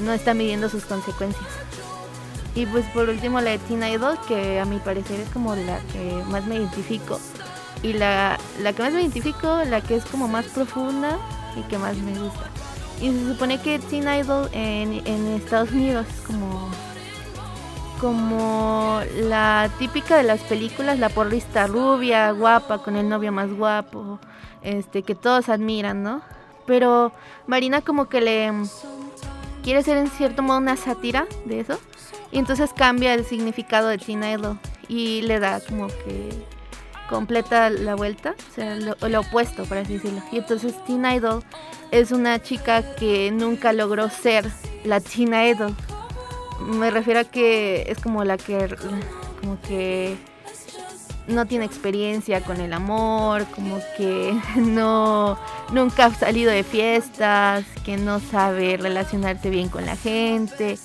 no 0.00 0.12
está 0.12 0.34
midiendo 0.34 0.68
sus 0.68 0.84
consecuencias. 0.84 1.46
Y 2.54 2.66
pues 2.66 2.84
por 2.86 3.08
último 3.08 3.40
la 3.40 3.50
de 3.50 3.58
Teen 3.58 3.82
Idol, 3.82 4.18
que 4.26 4.58
a 4.58 4.64
mi 4.64 4.78
parecer 4.78 5.20
es 5.20 5.28
como 5.30 5.54
la 5.54 5.78
que 5.92 6.22
más 6.28 6.46
me 6.46 6.56
identifico. 6.56 7.20
Y 7.82 7.92
la, 7.92 8.38
la 8.60 8.72
que 8.72 8.82
más 8.82 8.92
me 8.92 9.00
identifico, 9.00 9.62
la 9.64 9.80
que 9.80 9.96
es 9.96 10.04
como 10.04 10.28
más 10.28 10.46
profunda 10.46 11.18
y 11.56 11.62
que 11.62 11.78
más 11.78 11.96
me 11.98 12.18
gusta. 12.18 12.46
Y 13.00 13.10
se 13.10 13.32
supone 13.32 13.60
que 13.60 13.78
Teen 13.78 14.08
Idol 14.12 14.48
en, 14.52 15.06
en 15.06 15.26
Estados 15.28 15.70
Unidos 15.70 16.06
es 16.08 16.20
como, 16.20 16.68
como 18.00 19.00
la 19.14 19.70
típica 19.78 20.16
de 20.18 20.24
las 20.24 20.40
películas, 20.40 20.98
la 20.98 21.08
porrista 21.08 21.66
rubia, 21.66 22.30
guapa, 22.32 22.78
con 22.82 22.96
el 22.96 23.08
novio 23.08 23.32
más 23.32 23.50
guapo, 23.50 24.18
este, 24.62 25.02
que 25.02 25.14
todos 25.14 25.48
admiran, 25.48 26.02
¿no? 26.02 26.20
Pero 26.66 27.12
Marina 27.46 27.80
como 27.80 28.08
que 28.08 28.20
le 28.20 28.52
quiere 29.62 29.82
ser 29.82 29.96
en 29.96 30.08
cierto 30.08 30.42
modo 30.42 30.58
una 30.58 30.76
sátira 30.76 31.26
de 31.46 31.60
eso. 31.60 31.78
Y 32.32 32.38
entonces 32.38 32.72
cambia 32.72 33.14
el 33.14 33.24
significado 33.24 33.88
de 33.88 33.98
Teen 33.98 34.22
Idol 34.22 34.58
y 34.88 35.22
le 35.22 35.40
da 35.40 35.60
como 35.60 35.88
que 35.88 36.30
completa 37.08 37.70
la 37.70 37.96
vuelta, 37.96 38.36
o 38.50 38.54
sea, 38.54 38.76
lo, 38.76 39.20
opuesto, 39.20 39.64
por 39.64 39.78
así 39.78 39.94
decirlo. 39.94 40.22
Y 40.30 40.38
entonces 40.38 40.74
Teen 40.84 41.04
Idol 41.04 41.42
es 41.90 42.12
una 42.12 42.40
chica 42.40 42.94
que 42.94 43.32
nunca 43.32 43.72
logró 43.72 44.08
ser 44.08 44.48
la 44.84 45.00
Teen 45.00 45.34
Idol. 45.34 45.74
Me 46.60 46.90
refiero 46.90 47.20
a 47.20 47.24
que 47.24 47.84
es 47.88 47.98
como 47.98 48.22
la 48.24 48.36
que 48.36 48.76
como 49.40 49.60
que 49.62 50.16
no 51.26 51.46
tiene 51.46 51.64
experiencia 51.64 52.42
con 52.42 52.60
el 52.60 52.72
amor, 52.72 53.46
como 53.54 53.80
que 53.96 54.36
no 54.56 55.38
nunca 55.72 56.06
ha 56.06 56.14
salido 56.14 56.52
de 56.52 56.62
fiestas, 56.62 57.64
que 57.84 57.96
no 57.96 58.20
sabe 58.20 58.76
relacionarse 58.76 59.50
bien 59.50 59.68
con 59.68 59.86
la 59.86 59.96
gente, 59.96 60.78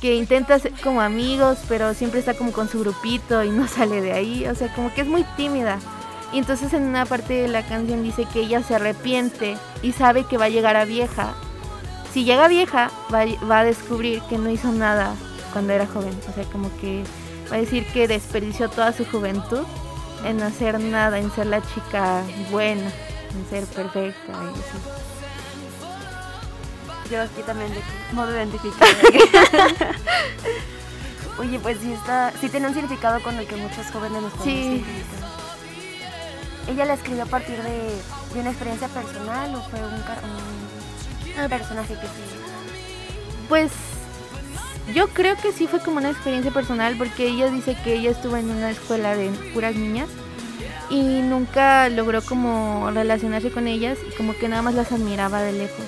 que 0.00 0.14
intenta 0.14 0.58
ser 0.58 0.72
como 0.82 1.00
amigos, 1.00 1.58
pero 1.68 1.94
siempre 1.94 2.20
está 2.20 2.34
como 2.34 2.52
con 2.52 2.68
su 2.68 2.80
grupito 2.80 3.42
y 3.44 3.50
no 3.50 3.66
sale 3.68 4.00
de 4.00 4.12
ahí, 4.12 4.46
o 4.46 4.54
sea, 4.54 4.72
como 4.74 4.92
que 4.94 5.02
es 5.02 5.06
muy 5.06 5.24
tímida. 5.36 5.78
Y 6.32 6.38
entonces 6.38 6.72
en 6.72 6.82
una 6.82 7.06
parte 7.06 7.34
de 7.34 7.48
la 7.48 7.62
canción 7.66 8.02
dice 8.02 8.26
que 8.32 8.40
ella 8.40 8.62
se 8.62 8.74
arrepiente 8.74 9.56
y 9.82 9.92
sabe 9.92 10.24
que 10.24 10.36
va 10.38 10.46
a 10.46 10.50
llegar 10.50 10.76
a 10.76 10.84
vieja. 10.84 11.34
Si 12.12 12.24
llega 12.24 12.48
vieja, 12.48 12.90
va, 13.12 13.20
a- 13.58 13.64
descubrir 13.64 14.20
que 14.22 14.38
no 14.38 14.50
hizo 14.50 14.72
nada 14.72 15.14
cuando 15.52 15.72
era 15.72 15.86
joven. 15.86 16.18
O 16.28 16.32
sea, 16.34 16.44
como 16.44 16.74
que 16.78 17.04
va 17.50 17.56
a 17.56 17.60
decir 17.60 17.86
que 17.92 18.08
desperdició 18.08 18.68
toda 18.68 18.92
su 18.92 19.04
juventud 19.04 19.64
en 20.24 20.42
hacer 20.42 20.80
nada, 20.80 21.18
en 21.18 21.30
ser 21.30 21.46
la 21.46 21.62
chica 21.62 22.22
buena, 22.50 22.90
en 23.34 23.50
ser 23.50 23.64
perfecta 23.66 24.32
y 24.32 24.58
así. 24.58 24.95
Yo 27.10 27.22
aquí 27.22 27.42
también 27.46 27.70
de 27.72 27.80
modo 28.12 28.32
identificado. 28.34 28.90
Oye, 31.38 31.58
pues 31.60 31.78
sí 31.80 31.92
está, 31.92 32.32
sí 32.40 32.48
tiene 32.48 32.68
un 32.68 32.74
significado 32.74 33.20
con 33.22 33.36
el 33.36 33.46
que 33.46 33.56
muchos 33.56 33.86
jóvenes 33.92 34.22
nos 34.22 34.32
podemos 34.32 34.44
Sí. 34.44 34.84
¿Ella 36.68 36.84
la 36.86 36.94
escribió 36.94 37.22
a 37.24 37.26
partir 37.26 37.62
de, 37.62 37.92
de 38.34 38.40
una 38.40 38.50
experiencia 38.50 38.88
personal 38.88 39.54
o 39.54 39.62
fue 39.68 39.78
un, 39.80 40.00
car- 40.02 40.22
un 41.42 41.48
personaje 41.48 41.94
que 41.94 42.06
sí? 42.06 43.46
Pues 43.48 43.70
yo 44.94 45.08
creo 45.08 45.36
que 45.36 45.52
sí 45.52 45.68
fue 45.68 45.80
como 45.80 45.98
una 45.98 46.10
experiencia 46.10 46.50
personal 46.50 46.96
porque 46.96 47.28
ella 47.28 47.50
dice 47.50 47.76
que 47.84 47.94
ella 47.94 48.10
estuvo 48.10 48.36
en 48.36 48.50
una 48.50 48.70
escuela 48.70 49.14
de 49.14 49.28
puras 49.54 49.76
niñas 49.76 50.08
y 50.90 51.02
nunca 51.20 51.88
logró 51.88 52.22
como 52.22 52.90
relacionarse 52.92 53.50
con 53.50 53.68
ellas 53.68 53.98
y 54.10 54.16
como 54.16 54.34
que 54.36 54.48
nada 54.48 54.62
más 54.62 54.74
las 54.74 54.90
admiraba 54.90 55.42
de 55.42 55.52
lejos. 55.52 55.84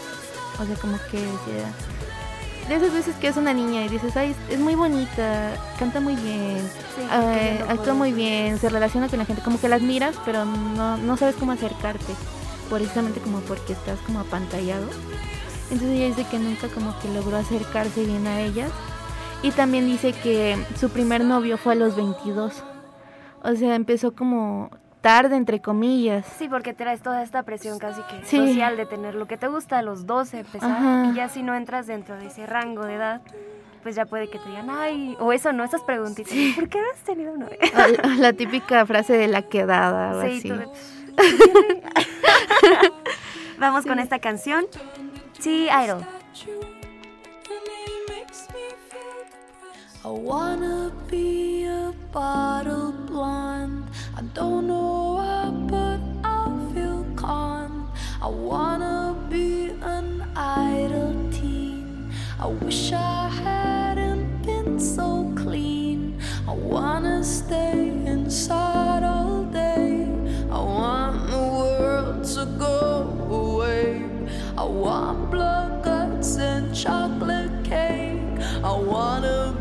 O 0.61 0.67
sea, 0.67 0.77
como 0.77 0.99
que 1.11 1.19
decía, 1.19 1.73
de 2.69 2.75
esas 2.75 2.93
veces 2.93 3.17
que 3.17 3.29
es 3.29 3.37
una 3.37 3.55
niña 3.55 3.85
y 3.85 3.89
dices, 3.89 4.17
ay, 4.17 4.35
es, 4.51 4.59
muy 4.59 4.75
bonita, 4.75 5.53
canta 5.79 6.01
muy 6.01 6.17
bien, 6.17 6.59
Sí, 6.97 7.03
ah, 7.11 7.65
actúa 7.69 7.95
muy 7.95 8.13
bien, 8.13 8.59
se 8.59 8.69
relaciona 8.69 9.09
con 9.09 9.19
la 9.19 9.25
gente, 9.25 9.43
como 9.43 9.61
que 9.61 9.69
la 9.69 9.77
admiras, 9.77 10.17
pero 10.25 10.45
no, 10.45 10.97
no 10.97 11.17
sabes 11.17 11.37
cómo 11.37 11.53
acercarte, 11.53 12.13
precisamente 12.69 13.21
como 13.21 13.41
porque 13.41 13.73
estás 13.73 13.99
como 14.01 14.21
apantallado. 14.21 14.87
Entonces 15.71 15.97
ella 15.97 16.07
dice 16.07 16.27
que 16.31 16.39
nunca 16.39 16.69
como 16.69 16.99
que 17.01 17.09
logró 17.09 17.37
acercarse 17.37 18.05
bien 18.05 18.27
a 18.27 18.41
ellas. 18.41 18.71
Y 19.43 19.53
también 19.53 19.87
dice 19.87 20.13
que 20.13 20.57
su 20.79 20.91
primer 20.91 21.25
novio 21.25 21.59
fue 21.59 21.75
a 21.75 21.77
los 21.77 21.95
22. 21.95 22.65
O 23.45 23.55
sea, 23.55 23.75
empezó 23.75 24.15
como 24.15 24.71
tarde, 25.01 25.37
entre 25.37 25.61
comillas. 25.61 26.27
Sí, 26.39 26.49
porque 26.49 26.75
traes 26.75 27.01
toda 27.03 27.23
esta 27.23 27.43
presión 27.45 27.79
casi 27.79 28.03
que 28.03 28.25
Sí. 28.25 28.37
social 28.37 28.77
de 28.77 28.87
tener 28.87 29.15
lo 29.15 29.27
que 29.27 29.37
te 29.37 29.47
gusta 29.49 29.79
a 29.79 29.83
los 29.83 30.07
12, 30.07 30.41
empezar. 30.41 30.71
Ajá. 30.71 31.11
Y 31.13 31.15
ya 31.15 31.29
si 31.29 31.43
no 31.43 31.55
entras 31.55 31.87
dentro 31.87 32.17
de 32.17 32.27
ese 32.27 32.47
rango 32.47 32.85
de 32.85 32.95
edad, 32.95 33.21
pues 33.83 33.95
ya 33.95 34.07
puede 34.07 34.29
que 34.29 34.39
te 34.39 34.49
digan, 34.49 34.69
ay, 34.71 35.17
o 35.21 35.33
eso, 35.33 35.53
¿no? 35.53 35.65
Esas 35.65 35.83
preguntitas. 35.83 36.33
¿Por 36.57 36.69
qué 36.69 36.81
no 36.81 36.87
has 36.93 36.99
tenido 37.05 37.37
novia? 37.37 37.59
O- 38.05 38.09
o 38.09 38.11
la 38.21 38.33
típica 38.33 38.85
frase 38.87 39.17
de 39.17 39.29
la 39.29 39.43
quedada 39.43 40.17
o 40.17 40.23
Sí, 40.23 40.39
así. 40.39 40.53
Vamos 43.59 43.85
con 43.87 43.99
esta 43.99 44.19
canción. 44.19 44.65
Sí, 45.39 45.69
Idol. 45.85 46.05
I 50.05 50.11
wanna 50.11 50.91
be 51.11 51.67
a 51.67 51.93
bottle 52.13 52.93
blonde. 53.09 53.88
Don't 54.35 54.69
know 54.69 55.15
why, 55.17 55.51
but 55.71 56.01
I 56.25 56.75
feel. 56.75 56.99
I 58.21 58.27
wanna 58.27 59.17
be 59.31 59.71
an 59.81 60.23
idle 60.37 61.31
teen. 61.31 62.13
I 62.39 62.49
wish 62.49 62.93
I 62.93 63.29
hadn't 63.29 64.43
been 64.43 64.79
so 64.79 65.33
clean. 65.35 66.21
I 66.47 66.53
wanna 66.53 67.25
stay 67.25 67.89
inside 68.05 69.05
all 69.05 69.45
day. 69.45 70.09
I 70.51 70.61
want 70.61 71.31
the 71.31 71.39
world 71.39 72.25
to 72.35 72.45
go 72.59 73.17
away. 73.31 74.03
I 74.59 74.65
want 74.65 75.31
blood 75.31 75.85
guts 75.85 76.37
and 76.37 76.75
chocolate 76.75 77.65
cake. 77.65 78.21
I 78.65 78.73
wanna 78.73 79.55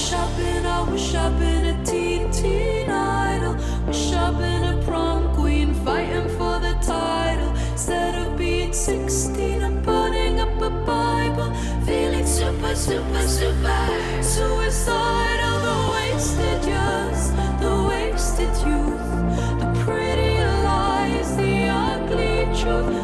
wish 0.00 0.12
I'd 0.14 0.36
been, 0.38 0.66
I 0.66 0.90
wish 0.90 1.14
I'd 1.14 1.38
been 1.38 1.66
a 1.66 1.84
teen, 1.84 2.30
teen 2.30 2.88
idol. 2.88 3.54
Wish 3.86 4.12
I'd 4.12 4.38
been 4.38 4.64
a 4.64 4.82
prom 4.82 5.34
queen 5.34 5.74
fighting 5.84 6.28
for 6.38 6.58
the 6.58 6.74
title. 6.80 7.50
Instead 7.72 8.14
of 8.14 8.38
being 8.38 8.72
16 8.72 9.62
and 9.62 9.84
putting 9.84 10.40
up 10.40 10.56
a 10.62 10.70
Bible. 10.70 11.52
Feeling 11.84 12.26
super, 12.26 12.74
super, 12.74 13.28
super 13.28 14.22
suicidal. 14.22 15.56
The 15.68 15.76
wasted 15.92 16.64
years, 16.64 17.22
the 17.60 17.74
wasted 17.90 18.54
youth. 18.66 19.06
The 19.60 19.68
pretty 19.84 20.38
lies, 20.64 21.36
the 21.36 21.68
ugly 21.68 22.46
truth. 22.58 22.99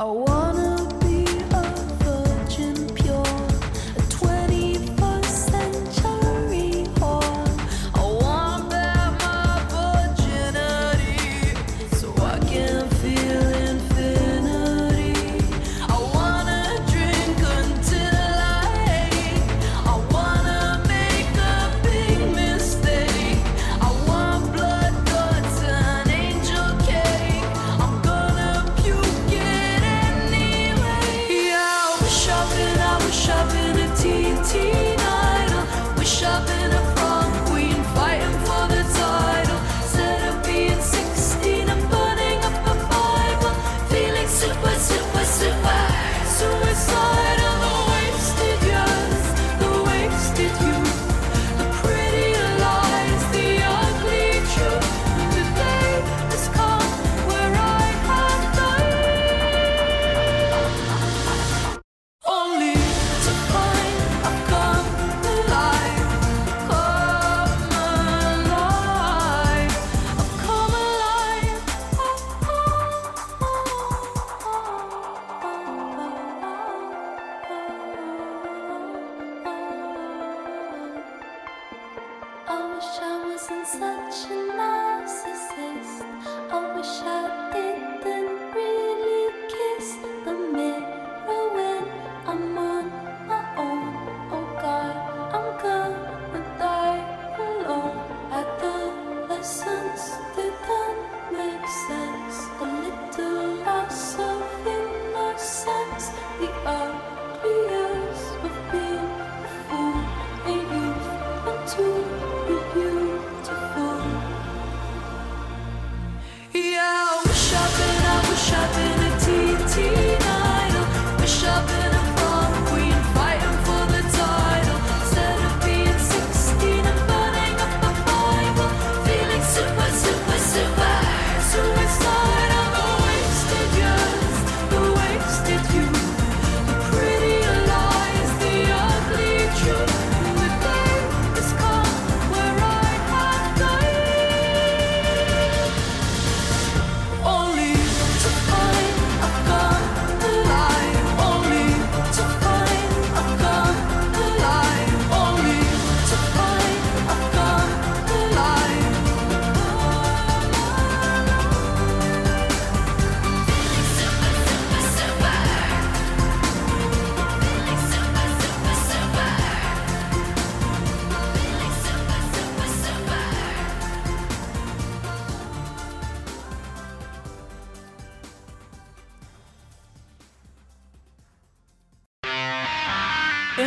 I 0.00 0.04
wanna 0.04 0.39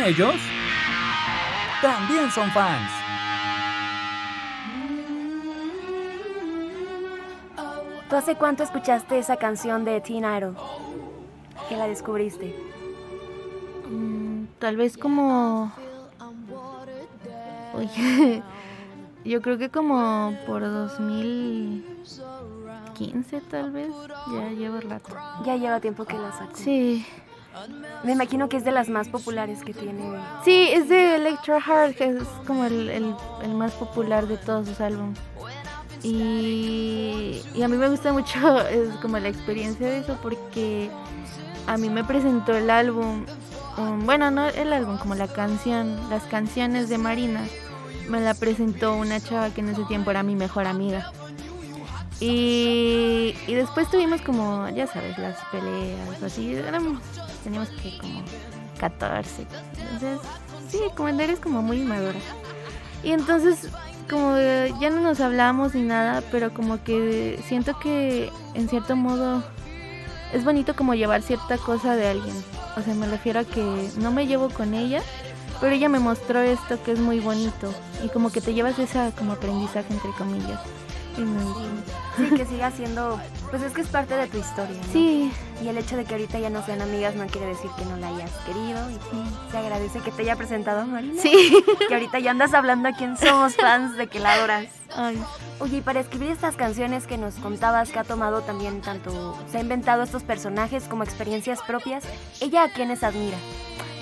Ellos 0.04 0.34
también 1.80 2.30
son 2.30 2.50
fans. 2.50 2.90
¿Tú 8.10 8.16
hace 8.16 8.36
cuánto 8.36 8.64
escuchaste 8.64 9.18
esa 9.18 9.38
canción 9.38 9.86
de 9.86 10.02
Teen 10.02 10.24
Idol? 10.24 10.54
Que 11.70 11.78
la 11.78 11.88
descubriste. 11.88 12.54
Mm, 13.90 14.44
tal 14.58 14.76
vez 14.76 14.98
como... 14.98 15.72
Oye, 17.72 18.42
yo 19.24 19.40
creo 19.40 19.56
que 19.56 19.70
como 19.70 20.36
por 20.46 20.60
2015 20.60 23.40
tal 23.50 23.70
vez. 23.70 23.88
Ya 24.34 24.50
llevo 24.50 24.82
rato. 24.82 25.16
Ya 25.46 25.56
lleva 25.56 25.80
tiempo 25.80 26.04
que 26.04 26.18
la 26.18 26.30
sacó. 26.32 26.56
Sí. 26.56 27.06
Me 28.02 28.12
imagino 28.12 28.48
que 28.48 28.56
es 28.56 28.64
de 28.64 28.72
las 28.72 28.88
más 28.88 29.08
populares 29.08 29.62
que 29.62 29.72
tiene. 29.72 30.02
Sí, 30.44 30.68
es 30.72 30.88
de 30.88 31.16
Electro 31.16 31.60
Heart, 31.60 31.96
que 31.96 32.08
es 32.08 32.24
como 32.46 32.64
el 32.64 33.14
más 33.54 33.72
popular 33.72 34.26
de 34.26 34.36
todos 34.36 34.68
sus 34.68 34.80
álbumes. 34.80 35.18
Y, 36.04 37.40
y 37.54 37.62
a 37.62 37.68
mí 37.68 37.78
me 37.78 37.88
gusta 37.88 38.12
mucho 38.12 38.60
es 38.68 38.94
como 38.96 39.18
la 39.18 39.28
experiencia 39.28 39.86
de 39.86 39.98
eso 39.98 40.18
porque 40.22 40.90
a 41.66 41.78
mí 41.78 41.88
me 41.88 42.04
presentó 42.04 42.54
el 42.54 42.68
álbum, 42.68 43.24
um, 43.78 44.04
bueno, 44.04 44.30
no 44.30 44.46
el 44.46 44.74
álbum, 44.74 44.98
como 44.98 45.14
la 45.14 45.26
canción, 45.26 45.98
las 46.10 46.24
canciones 46.24 46.90
de 46.90 46.98
Marina, 46.98 47.42
me 48.10 48.20
la 48.20 48.34
presentó 48.34 48.94
una 48.94 49.18
chava 49.18 49.48
que 49.48 49.62
en 49.62 49.70
ese 49.70 49.82
tiempo 49.84 50.10
era 50.10 50.22
mi 50.22 50.36
mejor 50.36 50.66
amiga. 50.66 51.10
Y, 52.26 53.54
después 53.54 53.90
tuvimos 53.90 54.20
como, 54.22 54.68
ya 54.70 54.86
sabes, 54.86 55.16
las 55.18 55.36
peleas, 55.52 56.22
así, 56.22 56.54
éramos- 56.54 57.00
teníamos 57.42 57.68
que 57.70 57.98
como 57.98 58.22
14. 58.78 59.46
Entonces, 59.78 60.18
sí, 60.68 60.78
como 60.96 61.08
eres 61.08 61.38
como 61.38 61.62
muy 61.62 61.78
inmadura. 61.80 62.18
Y 63.02 63.12
entonces, 63.12 63.68
como 64.10 64.36
ya 64.80 64.90
no 64.90 65.00
nos 65.00 65.20
hablamos 65.20 65.74
ni 65.74 65.82
nada, 65.82 66.22
pero 66.30 66.52
como 66.52 66.82
que 66.82 67.40
siento 67.46 67.78
que 67.78 68.30
en 68.54 68.68
cierto 68.68 68.96
modo 68.96 69.42
es 70.32 70.44
bonito 70.44 70.74
como 70.74 70.94
llevar 70.94 71.22
cierta 71.22 71.58
cosa 71.58 71.96
de 71.96 72.08
alguien. 72.08 72.34
O 72.76 72.82
sea, 72.82 72.94
me 72.94 73.06
refiero 73.06 73.40
a 73.40 73.44
que 73.44 73.90
no 73.98 74.10
me 74.10 74.26
llevo 74.26 74.48
con 74.50 74.74
ella, 74.74 75.02
pero 75.60 75.74
ella 75.74 75.88
me 75.88 76.00
mostró 76.00 76.40
esto 76.40 76.82
que 76.82 76.92
es 76.92 76.98
muy 76.98 77.20
bonito. 77.20 77.72
Y 78.04 78.08
como 78.08 78.30
que 78.30 78.40
te 78.40 78.54
llevas 78.54 78.78
esa 78.78 79.10
como 79.12 79.32
aprendizaje 79.32 79.92
entre 79.92 80.10
comillas. 80.12 80.60
Sí, 81.14 82.30
que 82.36 82.44
siga 82.46 82.70
siendo. 82.70 83.20
Pues 83.50 83.62
es 83.62 83.72
que 83.72 83.80
es 83.82 83.88
parte 83.88 84.14
de 84.16 84.26
tu 84.26 84.38
historia. 84.38 84.76
¿no? 84.76 84.92
Sí, 84.92 85.32
Y 85.62 85.68
el 85.68 85.78
hecho 85.78 85.96
de 85.96 86.04
que 86.04 86.14
ahorita 86.14 86.38
ya 86.38 86.50
no 86.50 86.64
sean 86.64 86.80
amigas 86.82 87.14
no 87.14 87.26
quiere 87.26 87.46
decir 87.48 87.70
que 87.76 87.84
no 87.84 87.96
la 87.96 88.08
hayas 88.08 88.30
querido. 88.46 88.80
Y 88.90 89.50
se 89.50 89.58
agradece 89.58 90.00
que 90.00 90.10
te 90.10 90.22
haya 90.22 90.36
presentado 90.36 90.80
a 90.80 90.84
Marina. 90.86 91.20
sí. 91.20 91.62
Que 91.88 91.94
ahorita 91.94 92.18
ya 92.18 92.30
andas 92.32 92.54
hablando 92.54 92.88
a 92.88 92.92
quién 92.92 93.16
somos 93.16 93.56
fans 93.56 93.96
de 93.96 94.06
que 94.08 94.18
la 94.20 94.34
adoras. 94.34 94.66
Ay, 94.96 95.20
Oye, 95.60 95.78
y 95.78 95.80
para 95.80 96.00
escribir 96.00 96.30
estas 96.30 96.56
canciones 96.56 97.06
que 97.06 97.16
nos 97.18 97.34
contabas 97.36 97.90
que 97.90 97.98
ha 97.98 98.04
tomado 98.04 98.42
también 98.42 98.80
tanto, 98.80 99.36
se 99.50 99.58
ha 99.58 99.60
inventado 99.60 100.02
estos 100.02 100.22
personajes 100.22 100.84
como 100.84 101.02
experiencias 101.04 101.60
propias, 101.62 102.04
¿ella 102.40 102.64
a 102.64 102.68
quiénes 102.72 103.02
admira? 103.02 103.36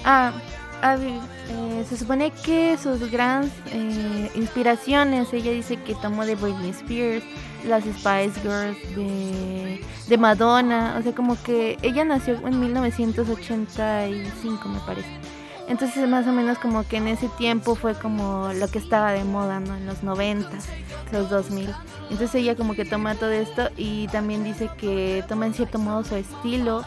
Ah, 0.04 0.32
eh, 0.82 1.84
se 1.88 1.96
supone 1.96 2.32
que 2.44 2.76
sus 2.76 3.08
grandes 3.10 3.52
eh, 3.66 4.30
inspiraciones, 4.34 5.32
ella 5.32 5.52
dice 5.52 5.76
que 5.76 5.94
tomó 5.94 6.26
de 6.26 6.34
Britney 6.34 6.70
Spears, 6.70 7.24
las 7.64 7.84
Spice 7.84 8.32
Girls, 8.42 8.76
de, 8.96 9.80
de 10.08 10.18
Madonna, 10.18 10.96
o 10.98 11.02
sea, 11.02 11.14
como 11.14 11.40
que 11.42 11.78
ella 11.82 12.04
nació 12.04 12.34
en 12.46 12.58
1985, 12.58 14.68
me 14.68 14.80
parece. 14.80 15.08
Entonces, 15.68 16.08
más 16.08 16.26
o 16.26 16.32
menos 16.32 16.58
como 16.58 16.82
que 16.86 16.96
en 16.96 17.06
ese 17.08 17.28
tiempo 17.28 17.74
fue 17.76 17.94
como 17.94 18.52
lo 18.52 18.68
que 18.68 18.78
estaba 18.78 19.12
de 19.12 19.24
moda, 19.24 19.60
¿no? 19.60 19.76
En 19.76 19.86
los 19.86 20.02
90, 20.02 20.50
los 21.12 21.30
2000. 21.30 21.72
Entonces 22.10 22.34
ella 22.34 22.56
como 22.56 22.74
que 22.74 22.84
toma 22.84 23.14
todo 23.14 23.30
esto 23.30 23.70
y 23.76 24.08
también 24.08 24.42
dice 24.44 24.68
que 24.76 25.24
toma 25.28 25.46
en 25.46 25.54
cierto 25.54 25.78
modo 25.78 26.04
su 26.04 26.16
estilo 26.16 26.84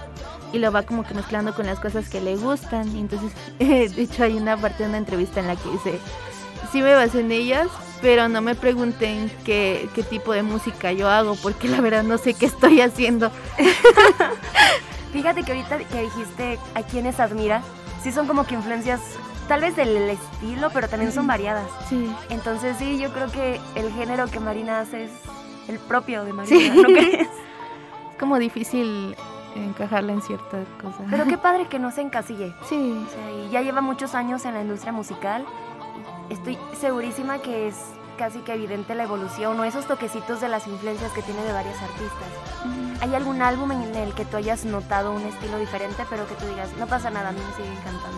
y 0.55 0.59
lo 0.59 0.71
va 0.71 0.83
como 0.83 1.03
que 1.03 1.13
mezclando 1.13 1.53
con 1.53 1.65
las 1.65 1.79
cosas 1.81 2.07
que 2.07 2.21
le 2.21 2.37
gustan. 2.37 2.95
Y 2.95 3.01
entonces, 3.01 3.31
de 3.59 4.01
hecho, 4.01 4.23
hay 4.23 4.35
una 4.37 4.55
parte 4.55 4.83
de 4.83 4.89
una 4.89 4.97
entrevista 4.97 5.41
en 5.41 5.47
la 5.47 5.55
que 5.57 5.69
dice, 5.69 5.99
sí 6.71 6.81
me 6.81 6.93
basé 6.93 7.19
en 7.19 7.31
ellas, 7.31 7.67
pero 8.01 8.29
no 8.29 8.41
me 8.41 8.55
pregunten 8.55 9.29
qué, 9.43 9.89
qué 9.93 10.03
tipo 10.03 10.31
de 10.31 10.43
música 10.43 10.93
yo 10.93 11.09
hago, 11.09 11.35
porque 11.35 11.67
la 11.67 11.81
verdad 11.81 12.03
no 12.03 12.17
sé 12.17 12.33
qué 12.33 12.45
estoy 12.45 12.79
haciendo. 12.81 13.31
Fíjate 15.11 15.43
que 15.43 15.51
ahorita 15.53 15.77
que 15.79 16.01
dijiste 16.01 16.59
a 16.73 16.81
quiénes 16.83 17.19
admira, 17.19 17.61
sí 18.01 18.11
son 18.11 18.27
como 18.27 18.45
que 18.45 18.55
influencias 18.55 19.01
tal 19.47 19.61
vez 19.61 19.75
del 19.75 19.95
estilo, 20.09 20.69
pero 20.73 20.87
también 20.87 21.11
son 21.11 21.27
variadas. 21.27 21.67
Sí, 21.89 22.09
Entonces 22.29 22.77
sí, 22.77 22.97
yo 22.97 23.11
creo 23.13 23.31
que 23.31 23.59
el 23.75 23.91
género 23.91 24.27
que 24.27 24.39
Marina 24.39 24.79
hace 24.79 25.05
es 25.05 25.11
el 25.67 25.79
propio 25.79 26.23
de 26.23 26.31
Sí. 26.31 26.35
Marina, 26.37 26.75
¿no 26.75 26.83
crees? 26.83 27.21
es 27.21 28.19
como 28.19 28.39
difícil 28.39 29.15
encajarla 29.63 30.13
en 30.13 30.21
cierta 30.21 30.57
cosa. 30.81 31.03
Pero 31.09 31.25
qué 31.25 31.37
padre 31.47 31.67
que 31.67 31.79
no 31.79 31.91
se 31.91 32.01
encasille. 32.01 32.53
Sí, 32.67 33.05
O 33.07 33.11
sea, 33.11 33.31
y 33.31 33.49
ya 33.49 33.61
lleva 33.61 33.81
muchos 33.81 34.15
años 34.15 34.45
en 34.45 34.53
la 34.53 34.61
industria 34.61 34.91
musical. 34.91 35.45
Estoy 36.29 36.57
segurísima 36.79 37.39
que 37.39 37.67
es 37.67 37.75
casi 38.17 38.39
que 38.39 38.53
evidente 38.53 38.95
la 38.95 39.03
evolución 39.03 39.59
o 39.59 39.63
esos 39.65 39.85
toquecitos 39.85 40.41
de 40.41 40.49
las 40.49 40.67
influencias 40.67 41.11
que 41.11 41.21
tiene 41.21 41.43
de 41.43 41.51
varias 41.53 41.81
artistas. 41.81 42.29
¿Hay 43.01 43.13
algún 43.13 43.41
álbum 43.41 43.71
en 43.71 43.95
el 43.95 44.13
que 44.13 44.25
tú 44.25 44.37
hayas 44.37 44.65
notado 44.65 45.11
un 45.11 45.21
estilo 45.23 45.59
diferente, 45.59 46.03
pero 46.09 46.25
que 46.27 46.33
tú 46.35 46.45
digas, 46.47 46.69
no 46.79 46.87
pasa 46.87 47.09
nada, 47.09 47.29
a 47.29 47.31
mí 47.33 47.39
me 47.39 47.55
sigue 47.55 47.77
encantando? 47.77 48.17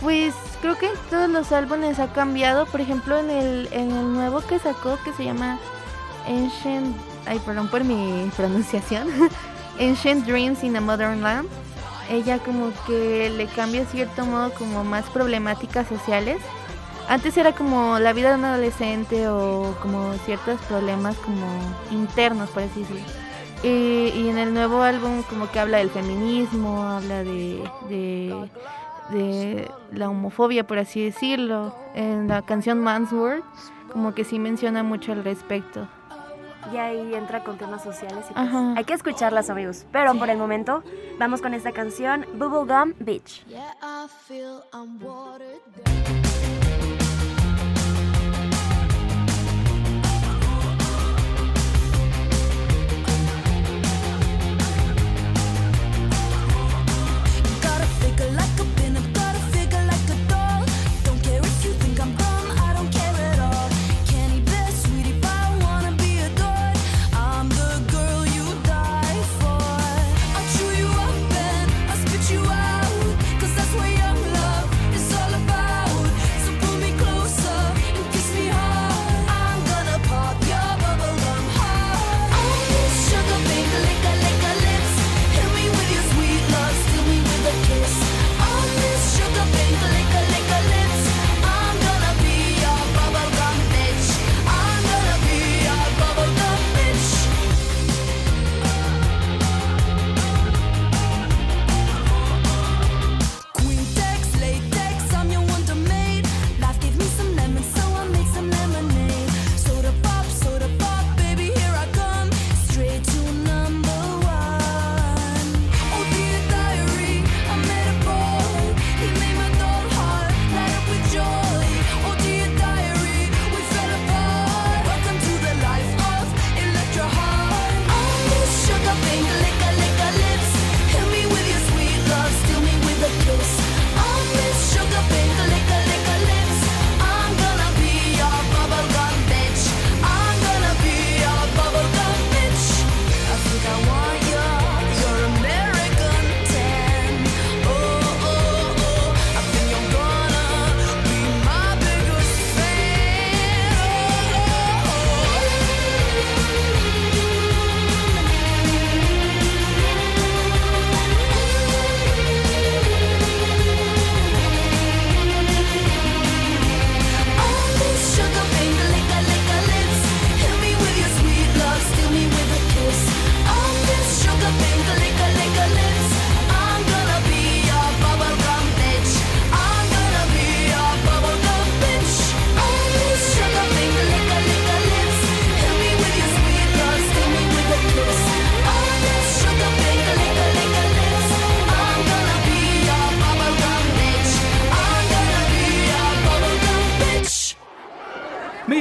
Pues 0.00 0.34
creo 0.60 0.76
que 0.78 0.86
en 0.86 0.92
todos 1.10 1.28
los 1.28 1.52
álbumes 1.52 1.98
ha 1.98 2.12
cambiado. 2.12 2.66
Por 2.66 2.80
ejemplo, 2.80 3.18
en 3.18 3.30
el, 3.30 3.68
en 3.72 3.90
el 3.90 4.12
nuevo 4.12 4.40
que 4.40 4.58
sacó, 4.58 4.98
que 5.04 5.12
se 5.12 5.24
llama 5.24 5.58
Ancient. 6.28 6.96
Ay, 7.26 7.40
perdón 7.44 7.68
por 7.68 7.82
mi 7.82 8.30
pronunciación. 8.36 9.08
Ancient 9.78 10.26
Dreams 10.26 10.62
in 10.64 10.76
a 10.76 10.80
Modern 10.80 11.22
Land. 11.22 11.48
Ella, 12.10 12.38
como 12.38 12.72
que 12.86 13.30
le 13.30 13.46
cambia 13.46 13.84
cierto 13.86 14.24
modo, 14.24 14.52
como 14.54 14.84
más 14.84 15.08
problemáticas 15.10 15.88
sociales. 15.88 16.38
Antes 17.08 17.36
era 17.36 17.52
como 17.52 17.98
la 17.98 18.12
vida 18.12 18.30
de 18.30 18.36
un 18.36 18.44
adolescente 18.44 19.28
o 19.28 19.76
como 19.80 20.14
ciertos 20.24 20.60
problemas 20.62 21.16
como 21.18 21.46
internos, 21.90 22.50
por 22.50 22.64
así 22.64 22.80
decirlo. 22.80 23.02
Y, 23.62 24.28
en 24.28 24.38
el 24.38 24.52
nuevo 24.52 24.82
álbum 24.82 25.22
como 25.22 25.50
que 25.50 25.58
habla 25.58 25.78
del 25.78 25.90
feminismo, 25.90 26.82
habla 26.82 27.24
de, 27.24 27.68
de, 27.88 28.48
de 29.10 29.70
la 29.92 30.08
homofobia, 30.08 30.66
por 30.66 30.78
así 30.78 31.04
decirlo. 31.04 31.74
En 31.94 32.28
la 32.28 32.42
canción 32.42 32.80
Man's 32.82 33.12
World 33.12 33.42
como 33.92 34.14
que 34.14 34.24
sí 34.24 34.38
menciona 34.38 34.82
mucho 34.82 35.12
al 35.12 35.24
respecto. 35.24 35.88
Y 36.72 36.76
ahí 36.78 37.14
entra 37.14 37.44
con 37.44 37.58
temas 37.58 37.82
sociales 37.82 38.26
y 38.30 38.34
pues, 38.34 38.48
hay 38.76 38.84
que 38.84 38.94
escucharlas, 38.94 39.50
amigos. 39.50 39.86
Pero 39.92 40.14
por 40.18 40.30
el 40.30 40.38
momento, 40.38 40.82
vamos 41.18 41.40
con 41.40 41.54
esta 41.54 41.72
canción, 41.72 42.26
Bubblegum 42.34 42.94
Beach. 42.98 43.44
Yeah, 43.46 43.72
I 43.82 44.06
feel 44.26 44.62
I'm 44.72 44.98
watered 45.00 45.60
Gotta 57.62 57.86
figure 58.00 58.30
like 58.32 58.60
a 58.60 58.85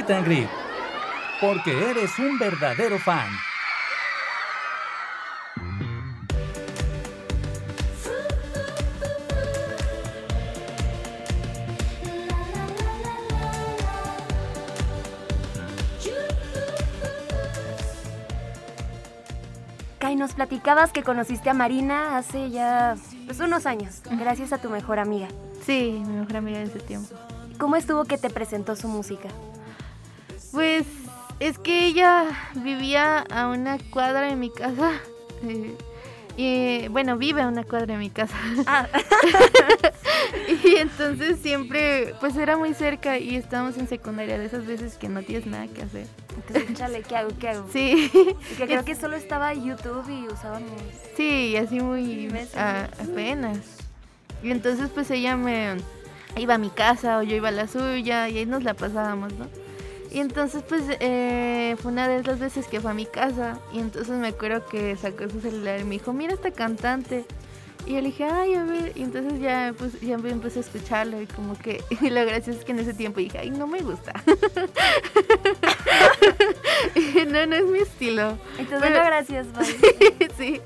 Meet 0.06 0.18
and 0.18 0.26
Greet, 0.28 0.50
porque 1.42 1.72
eres 1.90 2.20
un 2.20 2.38
verdadero 2.38 3.00
fan. 3.00 3.28
Kai, 19.98 20.16
nos 20.16 20.34
platicabas 20.34 20.92
que 20.92 21.02
conociste 21.02 21.50
a 21.50 21.56
Marina 21.56 22.18
hace 22.18 22.52
ya 22.52 22.96
pues, 23.26 23.40
unos 23.40 23.66
años, 23.66 24.04
gracias 24.20 24.54
a 24.54 24.60
tu 24.60 24.70
mejor 24.70 25.00
amiga. 25.00 25.30
Sí, 25.66 26.04
mi 26.06 26.18
mejor 26.18 26.38
amiga 26.38 26.60
de 26.60 26.66
ese 26.66 26.80
tiempo. 26.80 27.16
¿Cómo 27.58 27.76
estuvo 27.76 28.04
que 28.06 28.20
te 28.20 28.30
presentó 28.30 28.76
su 28.76 28.88
música? 28.88 29.30
Pues 30.56 30.86
es 31.40 31.58
que 31.60 31.86
ella 31.86 32.26
vivía 32.56 33.20
a 33.20 33.48
una 33.50 33.78
cuadra 33.92 34.22
de 34.22 34.36
mi 34.36 34.50
casa. 34.50 34.92
eh, 35.44 35.76
Y 36.38 36.88
bueno, 36.90 37.18
vive 37.18 37.42
a 37.42 37.48
una 37.48 37.64
cuadra 37.64 37.86
de 37.88 37.98
mi 37.98 38.10
casa. 38.10 38.36
Ah, 38.68 38.88
Y 40.64 40.76
entonces 40.78 41.40
siempre, 41.42 42.14
pues 42.20 42.36
era 42.36 42.58
muy 42.58 42.74
cerca 42.74 43.18
y 43.18 43.36
estábamos 43.36 43.78
en 43.78 43.88
secundaria, 43.88 44.38
de 44.38 44.46
esas 44.46 44.66
veces 44.66 44.96
que 44.96 45.08
no 45.10 45.22
tienes 45.24 45.46
nada 45.46 45.68
que 45.68 45.82
hacer. 45.84 46.08
entonces, 46.36 46.78
chale, 46.78 47.02
¿qué 47.04 47.16
hago? 47.16 47.30
¿Qué 47.40 47.50
hago? 47.50 47.68
Sí, 47.72 48.12
Y 48.52 48.56
que 48.56 48.66
creo 48.66 48.84
que 48.84 48.96
solo 48.96 49.16
estaba 49.16 49.54
YouTube 49.54 50.10
y 50.10 50.28
usábamos... 50.28 50.70
sí, 51.16 51.52
y 51.54 51.58
así 51.58 51.80
muy 51.80 52.28
a- 52.58 52.90
apenas. 53.02 53.58
Y 54.44 54.52
entonces 54.52 54.90
pues 54.94 55.10
ella 55.12 55.36
me 55.38 55.76
iba 56.38 56.56
a 56.56 56.58
mi 56.58 56.70
casa 56.70 57.18
o 57.20 57.24
yo 57.24 57.36
iba 57.36 57.50
a 57.50 57.52
la 57.52 57.68
suya 57.68 58.28
y 58.30 58.38
ahí 58.40 58.46
nos 58.46 58.64
la 58.64 58.74
pasábamos, 58.74 59.34
¿no? 59.34 59.48
Y 60.16 60.22
entonces 60.22 60.64
pues 60.66 60.84
eh, 61.02 61.76
fue 61.82 61.92
una 61.92 62.08
de 62.08 62.22
esas 62.22 62.40
veces 62.40 62.68
que 62.68 62.80
fue 62.80 62.90
a 62.92 62.94
mi 62.94 63.06
casa 63.06 63.60
y 63.74 63.80
entonces 63.80 64.18
me 64.18 64.30
acuerdo 64.30 64.66
que 64.66 64.96
sacó 64.96 65.30
su 65.30 65.42
celular 65.42 65.82
y 65.82 65.84
me 65.84 65.96
dijo, 65.96 66.14
mira 66.14 66.34
esta 66.34 66.52
cantante. 66.52 67.26
Y 67.86 67.96
yo 67.96 67.98
le 67.98 68.04
dije, 68.04 68.24
ay, 68.24 68.54
a 68.54 68.64
ver, 68.64 68.94
y 68.96 69.04
entonces 69.04 69.42
ya, 69.42 69.74
pues, 69.78 70.00
ya 70.00 70.18
me 70.18 70.30
empecé 70.30 70.60
a 70.60 70.62
escucharlo 70.62 71.22
y 71.22 71.28
como 71.28 71.60
que, 71.60 71.84
y 72.02 72.10
lo 72.12 72.26
gracioso 72.26 72.60
es 72.60 72.64
que 72.66 72.72
en 72.72 72.80
ese 72.80 72.94
tiempo 72.94 73.20
dije, 73.20 73.40
ay, 73.40 73.50
no 73.50 73.68
me 73.68 73.82
gusta. 73.82 74.14
Y 76.96 77.26
no, 77.28 77.46
no 77.46 77.56
es 77.58 77.66
mi 77.66 77.80
estilo. 77.80 78.38
Entonces, 78.58 78.80
Bueno. 78.80 79.00
no, 79.00 79.06
gracias, 79.06 79.48
sí, 80.38 80.62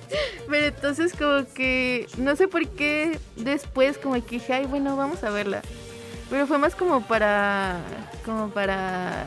pero 0.47 0.67
entonces 0.67 1.13
como 1.17 1.51
que 1.55 2.05
no 2.19 2.35
sé 2.35 2.47
por 2.47 2.67
qué 2.67 3.19
después 3.35 3.97
como 3.97 4.13
que 4.13 4.35
dije, 4.35 4.53
ay, 4.53 4.67
bueno, 4.67 4.95
vamos 4.95 5.23
a 5.23 5.31
verla. 5.31 5.63
Pero 6.29 6.45
fue 6.47 6.57
más 6.57 6.75
como 6.75 7.01
para, 7.01 7.79
como 8.23 8.49
para, 8.49 9.25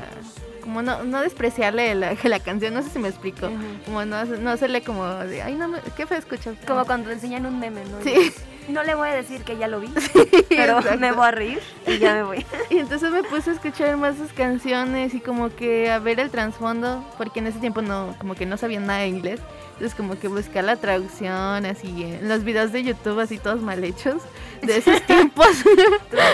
como 0.63 0.83
no, 0.83 1.03
no 1.05 1.21
despreciarle 1.21 1.95
la, 1.95 2.17
la 2.25 2.41
canción, 2.41 2.75
no 2.75 2.83
sé 2.83 2.91
si 2.91 2.99
me 2.99 3.09
explico. 3.09 3.49
Como 3.85 4.05
no, 4.05 4.25
no 4.25 4.51
hacerle 4.51 4.83
como 4.83 5.07
de, 5.07 5.43
ay, 5.43 5.55
no, 5.55 5.69
me, 5.69 5.81
qué 5.97 6.07
fue 6.07 6.17
escuchar. 6.19 6.55
Como 6.67 6.85
cuando 6.85 7.09
te 7.09 7.15
enseñan 7.15 7.47
un 7.47 7.59
meme, 7.59 7.85
¿no? 7.85 8.03
Sí. 8.03 8.33
No 8.69 8.85
le 8.85 8.95
voy 8.95 9.09
a 9.09 9.15
decir 9.15 9.43
que 9.43 9.57
ya 9.57 9.67
lo 9.67 9.81
vi, 9.81 9.89
pero 10.49 10.79
exacto. 10.79 11.01
me 11.01 11.11
voy 11.11 11.27
a 11.27 11.31
reír 11.33 11.61
y 11.87 11.99
ya 11.99 12.15
me 12.15 12.23
voy. 12.23 12.47
Y 12.71 12.79
entonces 12.79 13.11
me 13.11 13.25
puse 13.25 13.51
a 13.51 13.55
escuchar 13.55 13.97
más 13.97 14.17
sus 14.17 14.33
canciones 14.33 15.15
y 15.15 15.21
como 15.21 15.55
que 15.55 15.91
a 15.91 15.99
ver 15.99 16.21
el 16.21 16.31
trasfondo, 16.31 17.05
porque 17.19 17.41
en 17.41 17.49
ese 17.49 17.59
tiempo 17.59 17.83
no, 17.83 18.15
como 18.19 18.37
que 18.37 18.47
no 18.47 18.57
sabía 18.57 18.79
nada 18.79 19.01
de 19.01 19.09
inglés. 19.09 19.41
Entonces 19.83 19.97
como 19.97 20.17
que 20.17 20.29
buscar 20.29 20.63
la 20.63 20.77
traducción 20.77 21.67
así 21.67 22.05
en 22.05 22.29
los 22.29 22.45
videos 22.45 22.71
de 22.71 22.85
YouTube 22.85 23.19
así 23.19 23.39
todos 23.39 23.61
mal 23.63 23.83
hechos 23.83 24.23
de 24.63 24.77
esos 24.77 25.03
tiempos. 25.07 25.49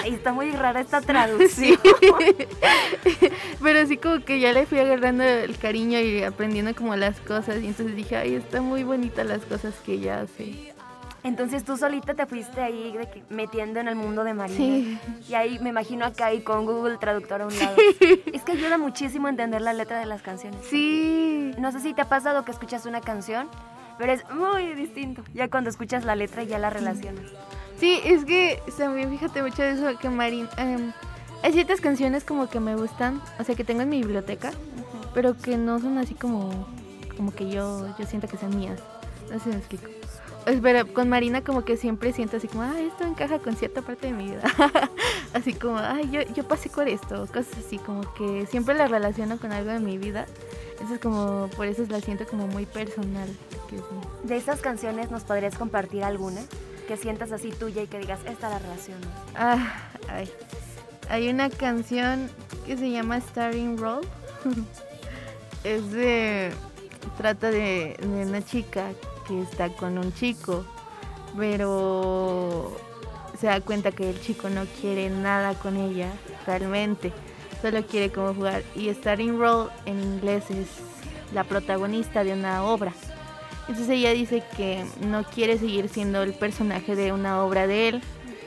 Está 0.05 0.35
muy 0.35 0.51
rara 0.51 0.83
esta 0.83 1.01
traducción. 1.01 1.49
Sí. 1.49 1.79
Pero 3.63 3.79
así 3.79 3.97
como 3.97 4.23
que 4.23 4.39
ya 4.39 4.53
le 4.53 4.67
fui 4.67 4.79
agarrando 4.81 5.25
el 5.25 5.57
cariño 5.57 5.99
y 5.99 6.25
aprendiendo 6.25 6.75
como 6.75 6.95
las 6.95 7.21
cosas. 7.21 7.63
Y 7.63 7.69
entonces 7.69 7.97
dije, 7.97 8.17
ay, 8.17 8.35
está 8.35 8.61
muy 8.61 8.85
bonita 8.85 9.25
las 9.25 9.47
cosas 9.47 9.75
que 9.83 9.95
ella 9.95 10.21
hace. 10.21 10.68
Entonces 11.25 11.65
tú 11.65 11.77
solita 11.77 12.15
te 12.15 12.27
fuiste 12.27 12.61
ahí 12.61 12.93
de 12.97 13.09
que- 13.11 13.23
metiendo 13.29 13.81
en 13.81 13.89
el 13.89 13.97
mundo 13.97 14.23
de 14.25 14.35
Marina. 14.35 14.57
Sí. 14.59 14.99
Y 15.29 15.35
ahí 15.35 15.59
me 15.59 15.71
imagino 15.71 16.05
acá 16.05 16.27
ahí 16.27 16.41
con 16.41 16.65
Google 16.65 16.97
Traductor 16.99 17.43
a 17.43 17.47
un 17.47 17.59
lado. 17.59 17.77
Es 18.33 18.43
que 18.43 18.53
ayuda 18.53 18.79
muchísimo 18.79 19.27
a 19.27 19.31
entender 19.31 19.61
la 19.61 19.73
letra 19.73 19.99
de 19.99 20.07
las 20.07 20.23
canciones. 20.23 20.61
Sí. 20.71 21.53
No 21.59 21.73
sé 21.73 21.81
si 21.81 21.93
te 21.93 22.03
ha 22.03 22.09
pasado 22.09 22.45
que 22.45 22.53
escuchas 22.53 22.87
una 22.87 23.01
canción, 23.01 23.49
pero 23.99 24.13
es 24.13 24.23
muy 24.31 24.75
distinto. 24.75 25.23
Ya 25.35 25.49
cuando 25.49 25.71
escuchas 25.71 26.05
la 26.05 26.15
letra 26.15 26.45
ya 26.45 26.59
la 26.59 26.71
relacionas. 26.71 27.25
Sí, 27.79 28.01
es 28.05 28.25
que 28.25 28.61
también 28.77 29.11
fíjate 29.11 29.43
mucho 29.43 29.63
de 29.63 29.71
eso 29.73 29.99
que 29.99 30.09
Marín... 30.09 30.49
em, 30.57 30.93
hay 31.43 31.53
ciertas 31.53 31.81
canciones 31.81 32.25
como 32.25 32.49
que 32.49 32.59
me 32.61 32.75
gustan, 32.75 33.21
o 33.39 33.45
sea, 33.45 33.55
que 33.55 33.63
tengo 33.65 33.83
en 33.83 33.89
mi 33.89 33.99
biblioteca, 33.99 34.51
pero 35.15 35.37
que 35.37 35.57
no 35.57 35.79
son 35.79 35.99
así 35.99 36.15
como, 36.15 36.67
como 37.17 37.33
que 37.33 37.49
yo, 37.51 37.87
yo 37.99 38.07
siento 38.07 38.27
que 38.29 38.37
son 38.37 38.57
mías. 38.57 38.81
No 39.31 39.39
sé 39.39 39.45
si 39.45 39.49
me 39.51 39.57
explico. 39.57 39.87
Es, 40.49 40.61
Pero 40.63 40.87
con 40.95 41.09
Marina 41.09 41.43
como 41.43 41.65
que 41.65 41.77
siempre 41.77 42.13
siento 42.13 42.39
así 42.39 42.49
como, 42.49 42.63
ay, 42.63 42.87
esto 42.87 43.05
encaja 43.05 43.39
con 43.39 43.57
cierta 43.57 43.83
parte 43.83 44.07
de 44.07 44.13
mi 44.13 44.31
vida. 44.31 44.43
así 45.35 45.53
como, 45.53 45.79
ay, 45.79 46.09
yo, 46.11 46.23
yo 46.35 46.45
pasé 46.45 46.71
por 46.71 46.89
esto, 46.89 47.27
cosas 47.27 47.59
así, 47.59 47.79
como 47.79 48.13
que 48.15 48.47
siempre 48.47 48.75
la 48.75 48.89
relaciono 48.89 49.39
con 49.39 49.53
algo 49.53 49.71
de 49.71 49.81
mi 49.81 49.99
vida. 49.99 50.27
Entonces 50.73 51.01
como, 51.01 51.49
por 51.57 51.67
eso 51.67 51.85
la 51.91 52.01
siento 52.01 52.27
como 52.27 52.47
muy 52.47 52.65
personal. 52.65 53.29
que 53.69 53.77
sí. 53.77 53.83
De 54.25 54.37
esas 54.37 54.61
canciones, 54.61 55.11
¿nos 55.11 55.25
podrías 55.25 55.57
compartir 55.57 56.05
alguna? 56.05 56.41
Que 56.87 56.97
sientas 56.97 57.33
así 57.33 57.51
tuya 57.51 57.83
y 57.83 57.87
que 57.87 57.99
digas, 57.99 58.21
esta 58.27 58.49
la 58.49 58.59
relaciono. 58.59 59.07
Ah, 59.35 59.91
ay. 60.09 60.31
Hay 61.11 61.29
una 61.29 61.51
canción 61.51 62.31
que 62.65 62.77
se 62.77 62.91
llama 62.91 63.21
Starring 63.21 63.77
Roll. 63.77 64.07
es 65.65 65.91
de. 65.93 66.53
Trata 67.17 67.51
de, 67.51 67.97
de 67.99 68.27
una 68.27 68.45
chica 68.45 68.91
que 69.29 69.43
está 69.43 69.69
con 69.69 69.99
un 69.99 70.13
chico, 70.15 70.65
pero 71.37 72.77
se 73.39 73.47
da 73.47 73.61
cuenta 73.61 73.93
que 73.93 74.11
el 74.11 74.21
chico 74.21 74.49
no 74.49 74.65
quiere 74.81 75.11
nada 75.11 75.55
con 75.55 75.77
ella 75.77 76.11
realmente, 76.47 77.13
solo 77.63 77.85
quiere 77.87 78.11
como 78.11 78.35
jugar. 78.35 78.63
Y 78.75 78.93
Starring 78.93 79.39
Roll 79.39 79.71
en 79.87 80.01
inglés 80.01 80.51
es 80.51 80.67
la 81.33 81.45
protagonista 81.45 82.25
de 82.25 82.33
una 82.33 82.65
obra. 82.65 82.93
Entonces 83.69 83.91
ella 83.91 84.13
dice 84.13 84.43
que 84.57 84.85
no 85.07 85.25
quiere 85.25 85.59
seguir 85.59 85.89
siendo 85.89 86.23
el 86.23 86.33
personaje 86.33 86.97
de 86.97 87.13
una 87.13 87.45
obra 87.45 87.67
de 87.67 87.89
él, 87.89 88.03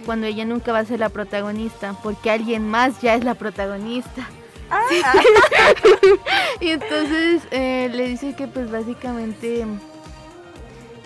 cuando 0.06 0.26
ella 0.26 0.46
nunca 0.46 0.72
va 0.72 0.80
a 0.80 0.86
ser 0.86 1.00
la 1.00 1.10
protagonista, 1.10 1.96
porque 2.02 2.32
alguien 2.32 2.68
más 2.68 3.02
ya 3.02 3.14
es 3.14 3.24
la 3.24 3.36
protagonista. 3.36 4.28
Sí. 4.90 5.02
y 6.66 6.70
entonces 6.70 7.44
eh, 7.52 7.90
le 7.94 8.08
dice 8.08 8.36
que 8.36 8.48
pues 8.48 8.72
básicamente 8.72 9.66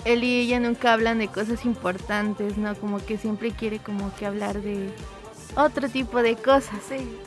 él 0.05 0.23
y 0.23 0.41
ella 0.41 0.59
nunca 0.59 0.93
hablan 0.93 1.17
de 1.17 1.27
cosas 1.27 1.65
importantes, 1.65 2.57
¿no? 2.57 2.75
Como 2.75 3.03
que 3.03 3.17
siempre 3.17 3.51
quiere 3.51 3.79
como 3.79 4.15
que 4.15 4.25
hablar 4.25 4.61
de 4.61 4.91
otro 5.55 5.89
tipo 5.89 6.21
de 6.21 6.35
cosas. 6.35 6.79
Sí. 6.87 7.17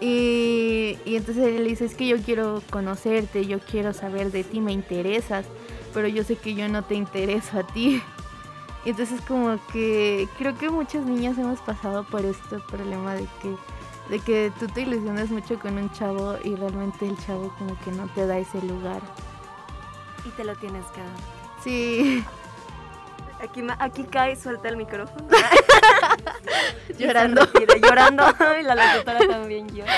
Y, 0.00 0.98
y 1.04 1.16
entonces 1.16 1.44
él 1.46 1.64
le 1.64 1.70
dice, 1.70 1.84
es 1.84 1.94
que 1.94 2.08
yo 2.08 2.16
quiero 2.18 2.62
conocerte, 2.70 3.46
yo 3.46 3.60
quiero 3.60 3.92
saber 3.92 4.32
de 4.32 4.42
ti, 4.42 4.60
me 4.60 4.72
interesas, 4.72 5.46
pero 5.92 6.08
yo 6.08 6.24
sé 6.24 6.36
que 6.36 6.54
yo 6.54 6.68
no 6.68 6.82
te 6.82 6.94
intereso 6.94 7.60
a 7.60 7.66
ti. 7.66 8.02
Y 8.84 8.90
entonces 8.90 9.20
como 9.28 9.58
que 9.72 10.26
creo 10.38 10.56
que 10.56 10.70
muchas 10.70 11.04
niñas 11.04 11.38
hemos 11.38 11.60
pasado 11.60 12.04
por 12.04 12.24
este 12.24 12.58
problema 12.70 13.14
de 13.14 13.28
que, 13.42 13.56
de 14.10 14.18
que 14.20 14.52
tú 14.58 14.66
te 14.66 14.82
ilusionas 14.82 15.30
mucho 15.30 15.58
con 15.58 15.76
un 15.76 15.90
chavo 15.92 16.36
y 16.42 16.54
realmente 16.54 17.06
el 17.06 17.18
chavo 17.18 17.54
como 17.58 17.78
que 17.80 17.92
no 17.92 18.08
te 18.08 18.26
da 18.26 18.38
ese 18.38 18.60
lugar. 18.62 19.02
Y 20.26 20.30
te 20.30 20.44
lo 20.44 20.56
tienes 20.56 20.84
que 20.86 21.00
dar. 21.00 21.33
Sí, 21.64 22.22
Aquí, 23.42 23.62
aquí 23.78 24.04
cae, 24.04 24.36
suelta 24.36 24.68
el 24.68 24.76
micrófono. 24.76 25.26
Llorando. 26.98 27.42
retira, 27.52 27.76
llorando. 27.76 28.24
Y 28.58 28.62
la 28.62 28.74
locutora 28.74 29.18
también 29.28 29.68
llora. 29.68 29.92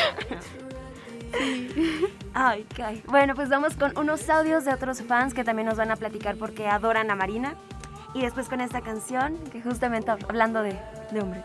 Ay, 2.34 2.66
cae. 2.76 3.02
Bueno, 3.06 3.34
pues 3.34 3.48
vamos 3.48 3.74
con 3.76 3.96
unos 3.98 4.28
audios 4.30 4.64
de 4.64 4.72
otros 4.72 5.02
fans 5.02 5.32
que 5.34 5.44
también 5.44 5.68
nos 5.68 5.76
van 5.76 5.90
a 5.90 5.96
platicar 5.96 6.36
porque 6.36 6.66
adoran 6.66 7.10
a 7.10 7.14
Marina. 7.14 7.54
Y 8.14 8.22
después 8.22 8.48
con 8.48 8.60
esta 8.60 8.80
canción, 8.80 9.36
que 9.52 9.60
justamente 9.60 10.10
hab- 10.10 10.24
hablando 10.28 10.62
de, 10.62 10.76
de 11.10 11.20
hombres. 11.20 11.44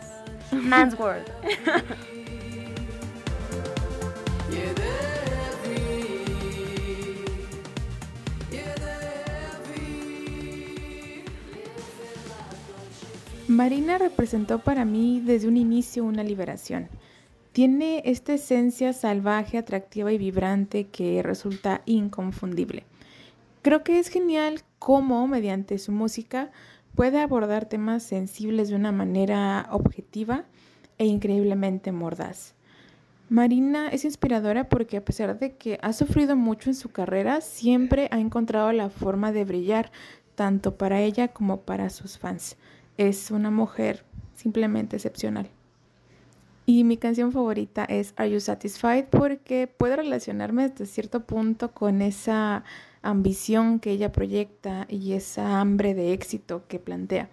Man's 0.50 0.98
World. 0.98 1.24
Marina 13.52 13.98
representó 13.98 14.60
para 14.60 14.86
mí 14.86 15.20
desde 15.22 15.46
un 15.46 15.58
inicio 15.58 16.04
una 16.04 16.24
liberación. 16.24 16.88
Tiene 17.52 18.00
esta 18.06 18.32
esencia 18.32 18.94
salvaje, 18.94 19.58
atractiva 19.58 20.10
y 20.10 20.16
vibrante 20.16 20.84
que 20.84 21.22
resulta 21.22 21.82
inconfundible. 21.84 22.86
Creo 23.60 23.84
que 23.84 23.98
es 23.98 24.08
genial 24.08 24.62
cómo, 24.78 25.28
mediante 25.28 25.76
su 25.76 25.92
música, 25.92 26.50
puede 26.94 27.20
abordar 27.20 27.66
temas 27.66 28.02
sensibles 28.02 28.70
de 28.70 28.76
una 28.76 28.90
manera 28.90 29.68
objetiva 29.70 30.46
e 30.96 31.04
increíblemente 31.04 31.92
mordaz. 31.92 32.54
Marina 33.28 33.88
es 33.88 34.06
inspiradora 34.06 34.70
porque 34.70 34.96
a 34.96 35.04
pesar 35.04 35.38
de 35.38 35.56
que 35.56 35.78
ha 35.82 35.92
sufrido 35.92 36.36
mucho 36.36 36.70
en 36.70 36.74
su 36.74 36.88
carrera, 36.88 37.42
siempre 37.42 38.08
ha 38.12 38.18
encontrado 38.18 38.72
la 38.72 38.88
forma 38.88 39.30
de 39.30 39.44
brillar, 39.44 39.92
tanto 40.36 40.78
para 40.78 41.02
ella 41.02 41.28
como 41.28 41.60
para 41.60 41.90
sus 41.90 42.16
fans. 42.16 42.56
Es 42.96 43.30
una 43.30 43.50
mujer 43.50 44.04
simplemente 44.34 44.96
excepcional. 44.96 45.48
Y 46.64 46.84
mi 46.84 46.96
canción 46.96 47.32
favorita 47.32 47.84
es 47.84 48.14
Are 48.16 48.30
You 48.30 48.40
Satisfied 48.40 49.06
porque 49.10 49.66
puedo 49.66 49.96
relacionarme 49.96 50.64
hasta 50.64 50.86
cierto 50.86 51.24
punto 51.24 51.72
con 51.72 52.02
esa 52.02 52.62
ambición 53.02 53.80
que 53.80 53.90
ella 53.90 54.12
proyecta 54.12 54.86
y 54.88 55.14
esa 55.14 55.60
hambre 55.60 55.94
de 55.94 56.12
éxito 56.12 56.64
que 56.68 56.78
plantea. 56.78 57.28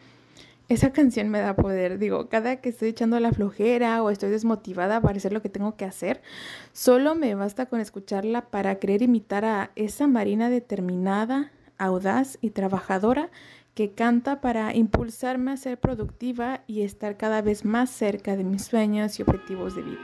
Esa 0.67 0.91
canción 0.91 1.29
me 1.29 1.39
da 1.39 1.55
poder, 1.55 1.97
digo, 1.97 2.29
cada 2.29 2.57
que 2.57 2.69
estoy 2.69 2.89
echando 2.89 3.19
la 3.19 3.31
flojera 3.31 4.03
o 4.03 4.09
estoy 4.09 4.29
desmotivada 4.29 5.01
para 5.01 5.17
hacer 5.17 5.33
lo 5.33 5.41
que 5.41 5.49
tengo 5.49 5.75
que 5.75 5.85
hacer, 5.85 6.21
solo 6.73 7.15
me 7.15 7.33
basta 7.33 7.65
con 7.65 7.79
escucharla 7.79 8.49
para 8.49 8.75
querer 8.75 9.01
imitar 9.01 9.45
a 9.45 9.71
esa 9.75 10.05
Marina 10.05 10.49
determinada, 10.49 11.51
audaz 11.79 12.37
y 12.41 12.51
trabajadora 12.51 13.31
que 13.79 13.91
canta 13.91 14.41
para 14.41 14.75
impulsarme 14.75 15.51
a 15.51 15.55
ser 15.55 15.79
productiva 15.79 16.65
y 16.67 16.81
estar 16.81 17.15
cada 17.15 17.41
vez 17.41 17.63
más 17.63 17.89
cerca 17.89 18.35
de 18.35 18.43
mis 18.43 18.65
sueños 18.65 19.17
y 19.17 19.21
objetivos 19.21 19.73
de 19.73 19.83
vida. 19.83 20.01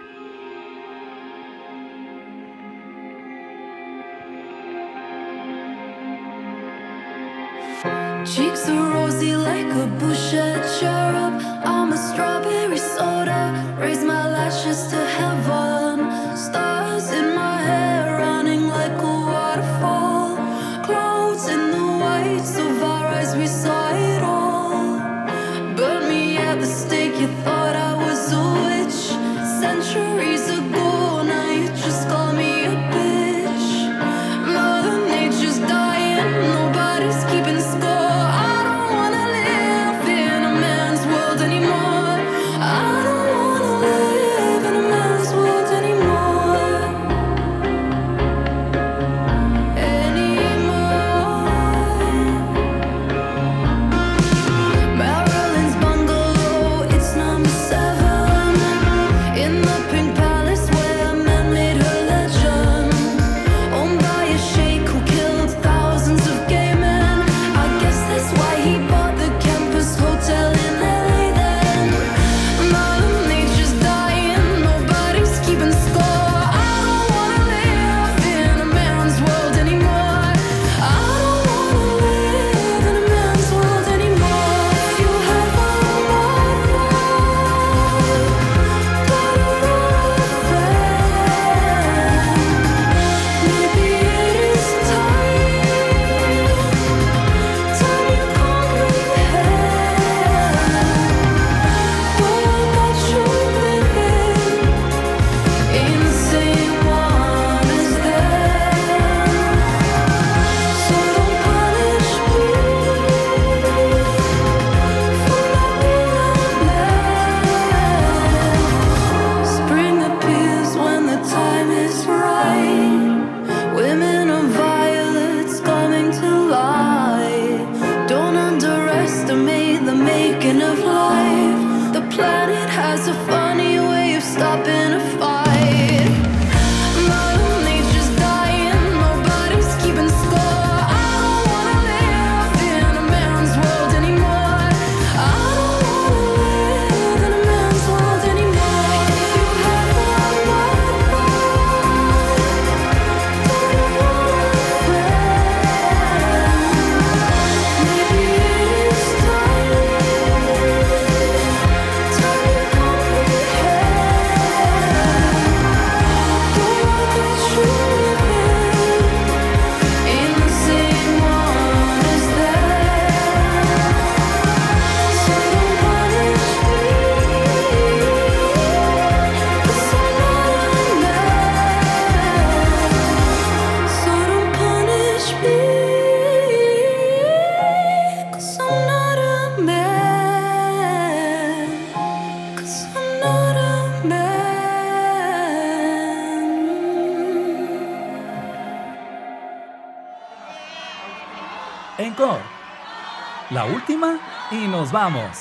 Back. 205.11 205.35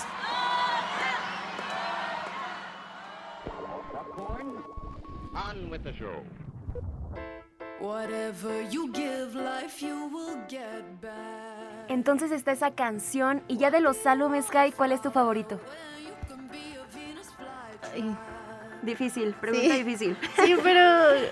Entonces 11.89 12.31
está 12.33 12.53
esa 12.53 12.71
canción 12.73 13.43
y 13.49 13.57
ya 13.59 13.71
de 13.71 13.81
los 13.81 14.07
álbumes, 14.07 14.47
Kai, 14.47 14.73
¿cuál 14.73 14.93
es 14.93 15.03
tu 15.03 15.11
favorito? 15.11 15.61
Ay, 17.93 18.17
Difícil, 18.83 19.33
pregunta 19.35 19.67
Sí. 19.75 19.83
difícil. 19.83 20.17
Sí, 20.45 20.57
pero 20.63 20.81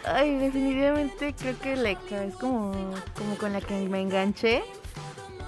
ay, 0.06 0.36
definitivamente 0.38 1.34
creo 1.38 1.58
que 1.60 1.74
Electra 1.74 2.24
es 2.24 2.34
como, 2.36 2.72
como 3.14 3.36
con 3.38 3.52
la 3.52 3.60
que 3.60 3.74
me 3.88 4.00
enganché. 4.00 4.62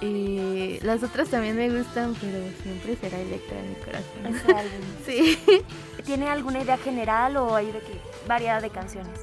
Y 0.01 0.79
las 0.81 1.03
otras 1.03 1.29
también 1.29 1.55
me 1.55 1.69
gustan, 1.69 2.15
pero 2.19 2.37
siempre 2.61 2.97
será 2.97 3.19
Electra 3.19 3.59
en 3.59 3.69
mi 3.69 3.75
corazón. 3.75 4.25
Ese 4.25 4.53
álbum. 4.53 4.81
Sí. 5.05 5.63
¿Tiene 6.03 6.27
alguna 6.27 6.61
idea 6.61 6.77
general 6.77 7.37
o 7.37 7.55
hay 7.55 7.67
de 7.67 7.79
qué? 7.79 7.99
Variedad 8.27 8.61
de 8.61 8.69
canciones. 8.69 9.21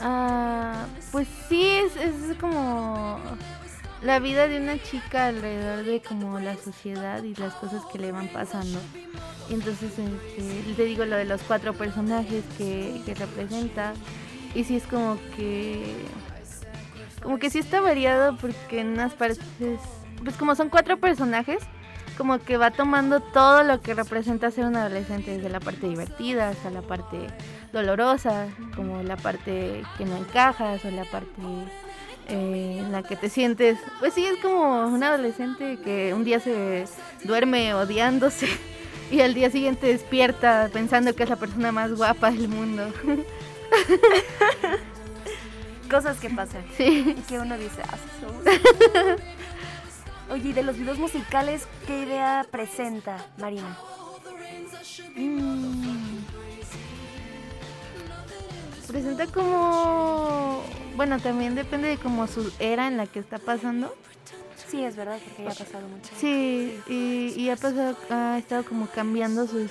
Ah, 0.00 0.86
pues 1.12 1.28
sí, 1.48 1.62
es, 1.64 1.96
es 1.96 2.36
como 2.38 3.18
la 4.02 4.18
vida 4.18 4.48
de 4.48 4.60
una 4.60 4.80
chica 4.82 5.28
alrededor 5.28 5.84
de 5.84 6.02
como 6.02 6.38
la 6.38 6.56
sociedad 6.56 7.22
y 7.22 7.34
las 7.36 7.54
cosas 7.54 7.82
que 7.90 7.98
le 7.98 8.12
van 8.12 8.28
pasando. 8.28 8.78
Y 9.48 9.54
entonces 9.54 9.92
este, 9.98 10.74
te 10.74 10.84
digo 10.84 11.04
lo 11.04 11.16
de 11.16 11.24
los 11.24 11.42
cuatro 11.42 11.72
personajes 11.72 12.44
que, 12.58 13.00
que 13.04 13.14
representa. 13.14 13.94
Y 14.54 14.64
sí 14.64 14.76
es 14.76 14.86
como 14.86 15.18
que. 15.36 15.94
Como 17.24 17.38
que 17.38 17.50
sí 17.50 17.58
está 17.58 17.80
variado 17.80 18.36
porque 18.36 18.80
en 18.80 18.90
unas 18.90 19.14
partes. 19.14 19.40
Pues 20.22 20.36
como 20.36 20.54
son 20.54 20.68
cuatro 20.68 20.98
personajes, 20.98 21.58
como 22.16 22.38
que 22.38 22.56
va 22.56 22.70
tomando 22.70 23.20
todo 23.20 23.62
lo 23.62 23.80
que 23.80 23.94
representa 23.94 24.50
ser 24.50 24.66
un 24.66 24.76
adolescente, 24.76 25.36
desde 25.36 25.48
la 25.48 25.58
parte 25.58 25.88
divertida 25.88 26.50
hasta 26.50 26.70
la 26.70 26.82
parte 26.82 27.16
dolorosa, 27.72 28.46
como 28.76 29.02
la 29.02 29.16
parte 29.16 29.82
que 29.98 30.04
no 30.04 30.16
encajas 30.16 30.84
o 30.84 30.90
la 30.90 31.04
parte 31.06 31.42
eh, 32.28 32.76
en 32.78 32.92
la 32.92 33.02
que 33.02 33.16
te 33.16 33.28
sientes. 33.28 33.78
Pues 33.98 34.14
sí, 34.14 34.24
es 34.24 34.36
como 34.40 34.86
un 34.86 35.02
adolescente 35.02 35.78
que 35.82 36.14
un 36.14 36.24
día 36.24 36.40
se 36.40 36.84
duerme 37.24 37.74
odiándose 37.74 38.48
y 39.10 39.20
al 39.20 39.34
día 39.34 39.50
siguiente 39.50 39.86
despierta 39.86 40.70
pensando 40.72 41.14
que 41.14 41.24
es 41.24 41.30
la 41.30 41.36
persona 41.36 41.72
más 41.72 41.92
guapa 41.94 42.30
del 42.30 42.48
mundo. 42.48 42.84
Cosas 45.90 46.18
que 46.18 46.30
pasan. 46.30 46.64
Sí. 46.76 47.14
Y 47.16 47.20
que 47.22 47.38
uno 47.38 47.56
dice, 47.58 47.82
ah, 47.82 47.96
sí 47.96 48.08
somos". 48.20 48.44
Oye, 50.30 50.48
y 50.48 50.52
de 50.52 50.62
los 50.62 50.78
videos 50.78 50.98
musicales, 50.98 51.66
¿qué 51.86 52.00
idea 52.00 52.46
presenta 52.50 53.26
Marina? 53.38 53.76
Mm. 55.14 56.18
Presenta 58.86 59.26
como... 59.26 60.62
Bueno, 60.96 61.18
también 61.20 61.54
depende 61.54 61.88
de 61.88 61.98
como 61.98 62.26
su 62.26 62.52
era 62.58 62.86
en 62.86 62.96
la 62.96 63.06
que 63.06 63.18
está 63.18 63.38
pasando. 63.38 63.94
Sí, 64.68 64.82
es 64.82 64.96
verdad, 64.96 65.18
porque 65.22 65.44
ya 65.44 65.50
ha 65.50 65.54
pasado 65.54 65.88
mucho. 65.88 66.10
Sí, 66.18 66.80
y, 66.88 67.34
y 67.36 67.50
ha 67.50 67.56
pasado, 67.56 67.96
ha 68.10 68.38
estado 68.38 68.64
como 68.64 68.86
cambiando 68.86 69.46
sus... 69.46 69.70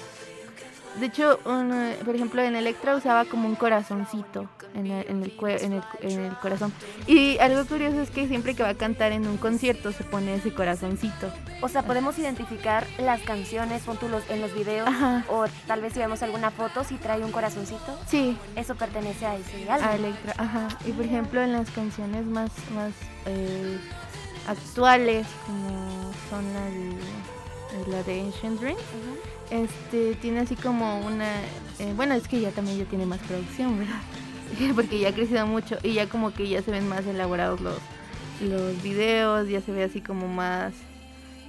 De 1.00 1.08
hecho, 1.08 1.40
una- 1.46 1.94
por 2.06 2.16
ejemplo, 2.16 2.42
en 2.44 2.56
Electra 2.56 2.96
usaba 2.96 3.26
como 3.26 3.48
un 3.48 3.56
corazoncito 3.56 4.48
en 4.76 4.88
el, 4.88 5.06
en, 5.10 5.24
el, 5.24 5.34
en, 5.42 5.74
el, 5.74 5.84
en 6.02 6.20
el 6.26 6.36
corazón. 6.38 6.72
Y 7.08 7.38
algo 7.40 7.66
curioso 7.66 8.00
es 8.02 8.10
que 8.12 8.28
siempre 8.28 8.56
que 8.56 8.64
va 8.64 8.70
a 8.70 8.76
cantar 8.76 9.12
en 9.12 9.28
un 9.28 9.38
concierto 9.38 9.92
se 9.92 10.04
pone 10.04 10.36
ese 10.36 10.54
corazoncito. 10.54 11.32
O 11.62 11.70
sea, 11.70 11.82
podemos 11.84 12.18
identificar 12.20 12.86
las 13.00 13.22
canciones, 13.22 13.84
los- 13.88 14.30
en 14.30 14.42
los 14.42 14.54
videos, 14.54 14.88
Ajá. 14.88 15.26
o 15.30 15.46
tal 15.68 15.82
vez 15.82 15.94
si 15.94 16.00
vemos 16.00 16.22
alguna 16.22 16.52
foto, 16.52 16.84
si 16.84 16.96
trae 16.96 17.24
un 17.24 17.32
corazoncito, 17.32 18.00
Sí, 18.08 18.38
eso 18.56 18.76
pertenece 18.76 19.26
a 19.26 19.36
ese 19.36 19.70
álbum. 19.70 19.88
a 19.90 19.96
Electra, 19.96 20.34
ajá. 20.38 20.68
Y 20.86 20.92
por 20.92 21.06
ejemplo, 21.06 21.42
en 21.42 21.54
las 21.54 21.70
canciones 21.72 22.26
más, 22.26 22.52
más 22.76 22.92
eh, 23.26 23.80
actuales, 24.48 25.26
como 25.48 26.12
son 26.30 26.54
la 26.54 26.66
de, 26.66 26.94
la 27.88 28.04
de 28.04 28.22
Ancient 28.22 28.60
Dream, 28.60 28.78
este 29.52 30.16
tiene 30.16 30.40
así 30.42 30.56
como 30.56 31.00
una 31.06 31.28
eh, 31.80 31.94
bueno 31.96 32.14
es 32.14 32.28
que 32.28 32.40
ya 32.40 32.52
también 32.52 32.78
ya 32.78 32.86
tiene 32.86 33.06
más 33.06 33.20
producción 33.20 33.78
verdad 33.80 34.00
porque 34.76 35.00
ya 35.00 35.10
ha 35.10 35.14
crecido 35.14 35.48
mucho 35.48 35.78
y 35.84 35.94
ya 35.94 36.08
como 36.08 36.32
que 36.34 36.48
ya 36.48 36.62
se 36.62 36.72
ven 36.72 36.88
más 36.88 37.06
elaborados 37.06 37.60
los 37.62 37.80
los 38.42 38.82
videos 38.84 39.48
ya 39.50 39.62
se 39.62 39.72
ve 39.72 39.84
así 39.84 40.02
como 40.02 40.28
más 40.28 40.74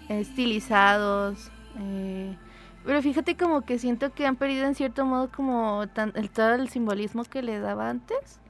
estilizados 0.08 1.50
eh, 1.80 2.36
pero 2.84 3.00
fíjate 3.02 3.36
como 3.36 3.62
que 3.62 3.78
siento 3.78 4.12
que 4.12 4.26
han 4.26 4.36
perdido 4.36 4.66
en 4.66 4.74
cierto 4.74 5.04
modo 5.04 5.30
como 5.30 5.86
tan- 5.88 6.12
el, 6.14 6.30
todo 6.30 6.54
el 6.54 6.68
simbolismo 6.68 7.24
que 7.24 7.42
le 7.42 7.58
daba 7.58 7.90
antes 7.90 8.40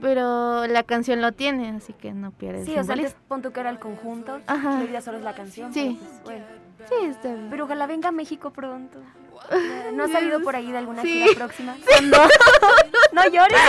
pero 0.00 0.66
la 0.66 0.82
canción 0.82 1.20
lo 1.20 1.30
tiene 1.32 1.68
así 1.68 1.92
que 1.92 2.12
no 2.12 2.32
pierde 2.32 2.60
el 2.62 2.66
Sí, 2.66 2.76
o 2.76 2.82
sea, 2.82 2.94
antes 2.94 3.14
pon 3.28 3.40
tú 3.40 3.52
que 3.52 3.60
era 3.60 3.70
el 3.70 3.78
conjunto, 3.78 4.40
Ajá. 4.48 4.82
solo 5.00 5.18
es 5.18 5.22
la 5.22 5.32
canción. 5.36 5.72
Sí. 5.72 5.96
pues, 6.00 6.24
bueno. 6.24 6.44
Sí 6.88 6.94
está 7.06 7.28
bien 7.28 7.48
Pero 7.50 7.64
ojalá 7.64 7.86
venga 7.86 8.08
a 8.08 8.12
México 8.12 8.50
pronto. 8.52 8.98
¿No 9.92 10.04
has 10.04 10.10
salido 10.12 10.40
por 10.40 10.56
ahí 10.56 10.72
de 10.72 10.78
alguna 10.78 11.02
Sí. 11.02 11.22
gira 11.22 11.34
próxima? 11.34 11.76
¿Cuándo? 11.86 12.18
no 13.12 13.28
llores, 13.28 13.60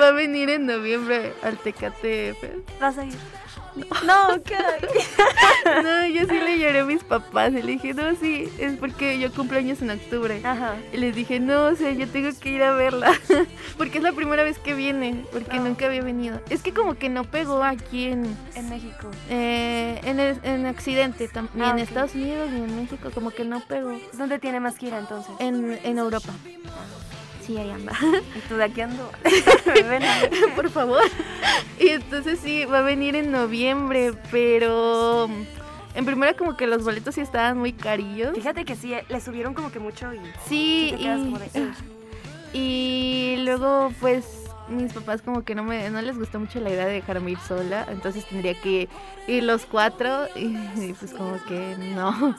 va 0.00 0.08
a 0.08 0.12
venir 0.12 0.50
en 0.50 0.66
noviembre 0.66 1.32
al 1.42 1.58
Tecate 1.58 2.34
vas 2.80 2.98
a 2.98 3.04
ir. 3.04 3.14
No, 4.04 4.42
¿qué? 4.44 4.56
No, 5.82 6.06
yo 6.06 6.26
sí 6.28 6.38
le 6.40 6.58
lloré 6.58 6.80
a 6.80 6.84
mis 6.84 7.02
papás 7.04 7.50
y 7.52 7.62
le 7.62 7.72
dije, 7.72 7.94
no, 7.94 8.14
sí, 8.16 8.48
es 8.58 8.76
porque 8.78 9.18
yo 9.18 9.32
cumplo 9.32 9.58
años 9.58 9.80
en 9.82 9.90
octubre. 9.90 10.40
Ajá. 10.44 10.74
Y 10.92 10.96
les 10.96 11.14
dije, 11.14 11.38
no, 11.40 11.66
o 11.66 11.74
sea, 11.76 11.92
yo 11.92 12.08
tengo 12.08 12.28
que 12.38 12.50
ir 12.50 12.62
a 12.62 12.72
verla. 12.72 13.12
porque 13.78 13.98
es 13.98 14.04
la 14.04 14.12
primera 14.12 14.42
vez 14.42 14.58
que 14.58 14.74
viene, 14.74 15.24
porque 15.32 15.56
Ah. 15.58 15.60
nunca 15.60 15.86
había 15.86 16.02
venido. 16.02 16.40
Es 16.50 16.62
que 16.62 16.72
como 16.72 16.94
que 16.94 17.08
no 17.08 17.24
pegó 17.24 17.62
aquí 17.62 18.06
en, 18.06 18.36
En 18.54 18.68
México. 18.68 19.08
eh, 19.28 20.00
en, 20.04 20.20
el- 20.20 20.40
en 20.42 20.66
Occidente, 20.66 21.28
tam- 21.30 21.48
ni 21.54 21.62
Ah, 21.62 21.70
en. 21.70 21.78
Estados 21.78 22.14
Unidos 22.14 22.50
ni 22.50 22.62
en 22.64 22.76
México, 22.76 23.10
como 23.14 23.30
que 23.30 23.44
no 23.44 23.60
pegó. 23.60 23.98
¿Dónde 24.14 24.38
tiene 24.38 24.60
más 24.60 24.76
gira 24.76 24.98
entonces? 24.98 25.32
En, 25.38 25.78
en 25.84 25.98
Europa. 25.98 26.32
Sí, 27.50 27.58
ahí 27.58 27.70
anda. 27.70 27.92
¿Y 28.36 28.40
tú 28.48 28.54
de 28.56 28.64
aquí 28.64 28.80
ando? 28.80 29.10
Ven 29.66 30.02
a. 30.04 30.54
Por 30.54 30.70
favor. 30.70 31.02
Y 31.80 31.88
entonces 31.88 32.38
sí, 32.40 32.64
va 32.64 32.78
a 32.78 32.82
venir 32.82 33.16
en 33.16 33.32
noviembre, 33.32 34.12
pero 34.30 35.28
en 35.94 36.04
primera 36.04 36.34
como 36.34 36.56
que 36.56 36.68
los 36.68 36.84
boletos 36.84 37.16
sí 37.16 37.20
estaban 37.22 37.58
muy 37.58 37.72
carillos. 37.72 38.34
Fíjate 38.36 38.64
que 38.64 38.76
sí, 38.76 38.92
eh, 38.94 39.04
le 39.08 39.20
subieron 39.20 39.54
como 39.54 39.72
que 39.72 39.80
mucho 39.80 40.14
y 40.14 40.20
Sí, 40.46 40.94
y, 40.96 41.06
de, 41.08 41.14
"Ugh". 41.16 41.74
y 42.52 43.36
luego 43.40 43.92
pues 44.00 44.24
mis 44.68 44.92
papás 44.92 45.20
como 45.22 45.42
que 45.42 45.56
no 45.56 45.64
me 45.64 45.90
no 45.90 46.00
les 46.00 46.16
gustó 46.16 46.38
mucho 46.38 46.60
la 46.60 46.70
idea 46.70 46.86
de 46.86 46.92
dejarme 46.92 47.32
ir 47.32 47.38
sola, 47.40 47.84
entonces 47.90 48.24
tendría 48.26 48.54
que 48.60 48.88
ir 49.26 49.42
los 49.42 49.66
cuatro 49.66 50.28
y, 50.36 50.44
y, 50.80 50.94
pues 50.98 51.12
como 51.12 51.42
que 51.46 51.74
no. 51.96 52.36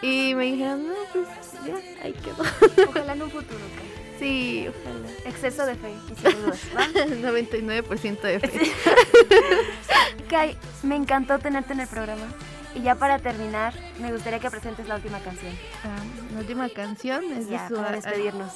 Y 0.00 0.34
me 0.34 0.44
dijeron, 0.44 0.86
no, 0.88 0.94
pues 1.12 1.26
ya, 1.66 1.74
ahí 2.02 2.12
quedó. 2.14 2.88
Ojalá 2.88 3.12
en 3.14 3.22
un 3.22 3.30
futuro, 3.30 3.58
Kai. 3.76 4.05
Sí, 4.18 4.66
ojalá. 4.68 5.08
Exceso 5.24 5.66
de 5.66 5.74
fe 5.74 5.92
y 6.10 6.14
sin 6.14 6.42
dudas, 6.42 6.60
¿va? 6.76 6.86
99% 7.32 8.20
de 8.20 8.40
fe. 8.40 8.72
Kai, 10.30 10.56
me 10.82 10.96
encantó 10.96 11.38
tenerte 11.38 11.72
en 11.72 11.80
el 11.80 11.88
programa. 11.88 12.26
Y 12.74 12.82
ya 12.82 12.94
para 12.94 13.18
terminar, 13.18 13.72
me 14.00 14.12
gustaría 14.12 14.38
que 14.38 14.50
presentes 14.50 14.86
la 14.86 14.96
última 14.96 15.18
canción. 15.20 15.52
Ah, 15.84 15.96
la 16.34 16.40
última 16.40 16.68
canción 16.68 17.24
es 17.32 17.48
de, 17.48 17.58
su, 17.68 17.74
para 17.76 17.92
despedirnos. 17.92 18.52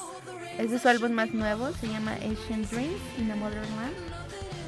es 0.59 0.69
de 0.69 0.77
su 0.79 0.87
álbum 0.89 1.11
más 1.13 1.31
nuevo, 1.31 1.71
se 1.79 1.87
llama 1.87 2.13
Ancient 2.13 2.69
Dreams 2.69 3.01
in 3.17 3.31
a 3.31 3.35
Modern 3.35 3.61
Land. 3.77 3.95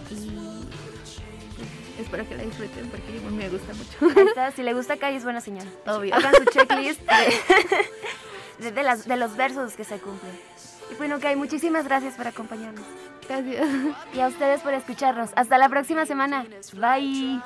Y 0.09 0.65
pues, 1.55 1.99
espero 1.99 2.27
que 2.27 2.35
la 2.35 2.43
disfruten 2.43 2.89
porque 2.89 3.19
me 3.31 3.47
gusta 3.49 3.73
mucho. 3.73 4.19
Ahí 4.19 4.27
está, 4.27 4.51
si 4.55 4.63
le 4.63 4.73
gusta 4.73 4.97
Kai 4.97 5.15
es 5.17 5.23
buena 5.23 5.39
señal. 5.41 5.67
Obvio. 5.85 6.15
Hagan 6.15 6.33
su 6.35 6.45
checklist 6.45 7.01
de, 7.01 8.65
de- 8.65 8.71
de 8.71 8.83
las, 8.83 9.05
de 9.07 9.17
los 9.17 9.35
versos 9.35 9.73
que 9.75 9.83
se 9.83 9.97
cumplen. 9.99 10.33
Y 10.91 10.95
bueno, 10.95 11.19
Kai, 11.19 11.35
muchísimas 11.35 11.85
gracias 11.85 12.15
por 12.15 12.27
acompañarnos. 12.27 12.85
Gracias. 13.27 13.67
Y 14.13 14.19
a 14.19 14.27
ustedes 14.27 14.61
por 14.61 14.73
escucharnos. 14.73 15.31
Hasta 15.35 15.57
la 15.57 15.69
próxima 15.69 16.05
semana. 16.05 16.45
Bye. 16.73 17.41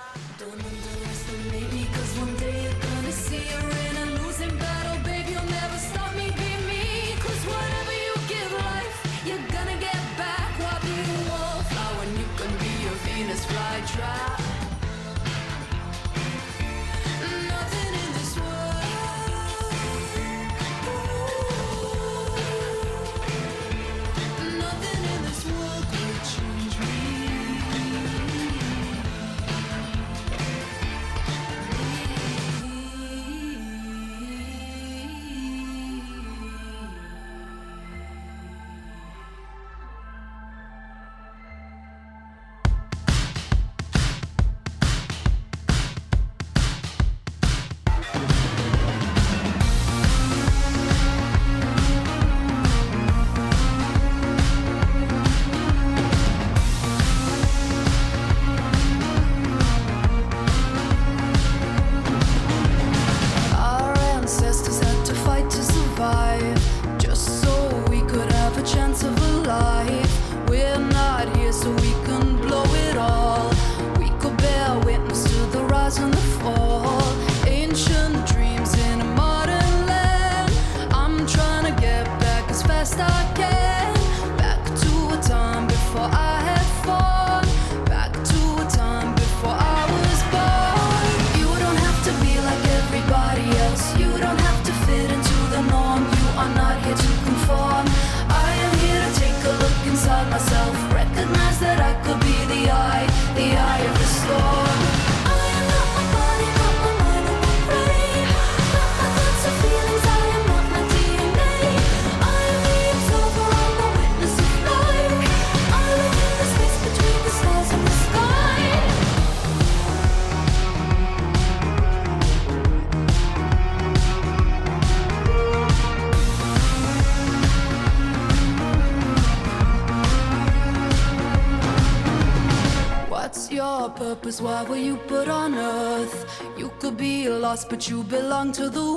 but 137.78 137.88
you 137.90 138.02
belong 138.06 138.52
to 138.52 138.72
the 138.72 138.97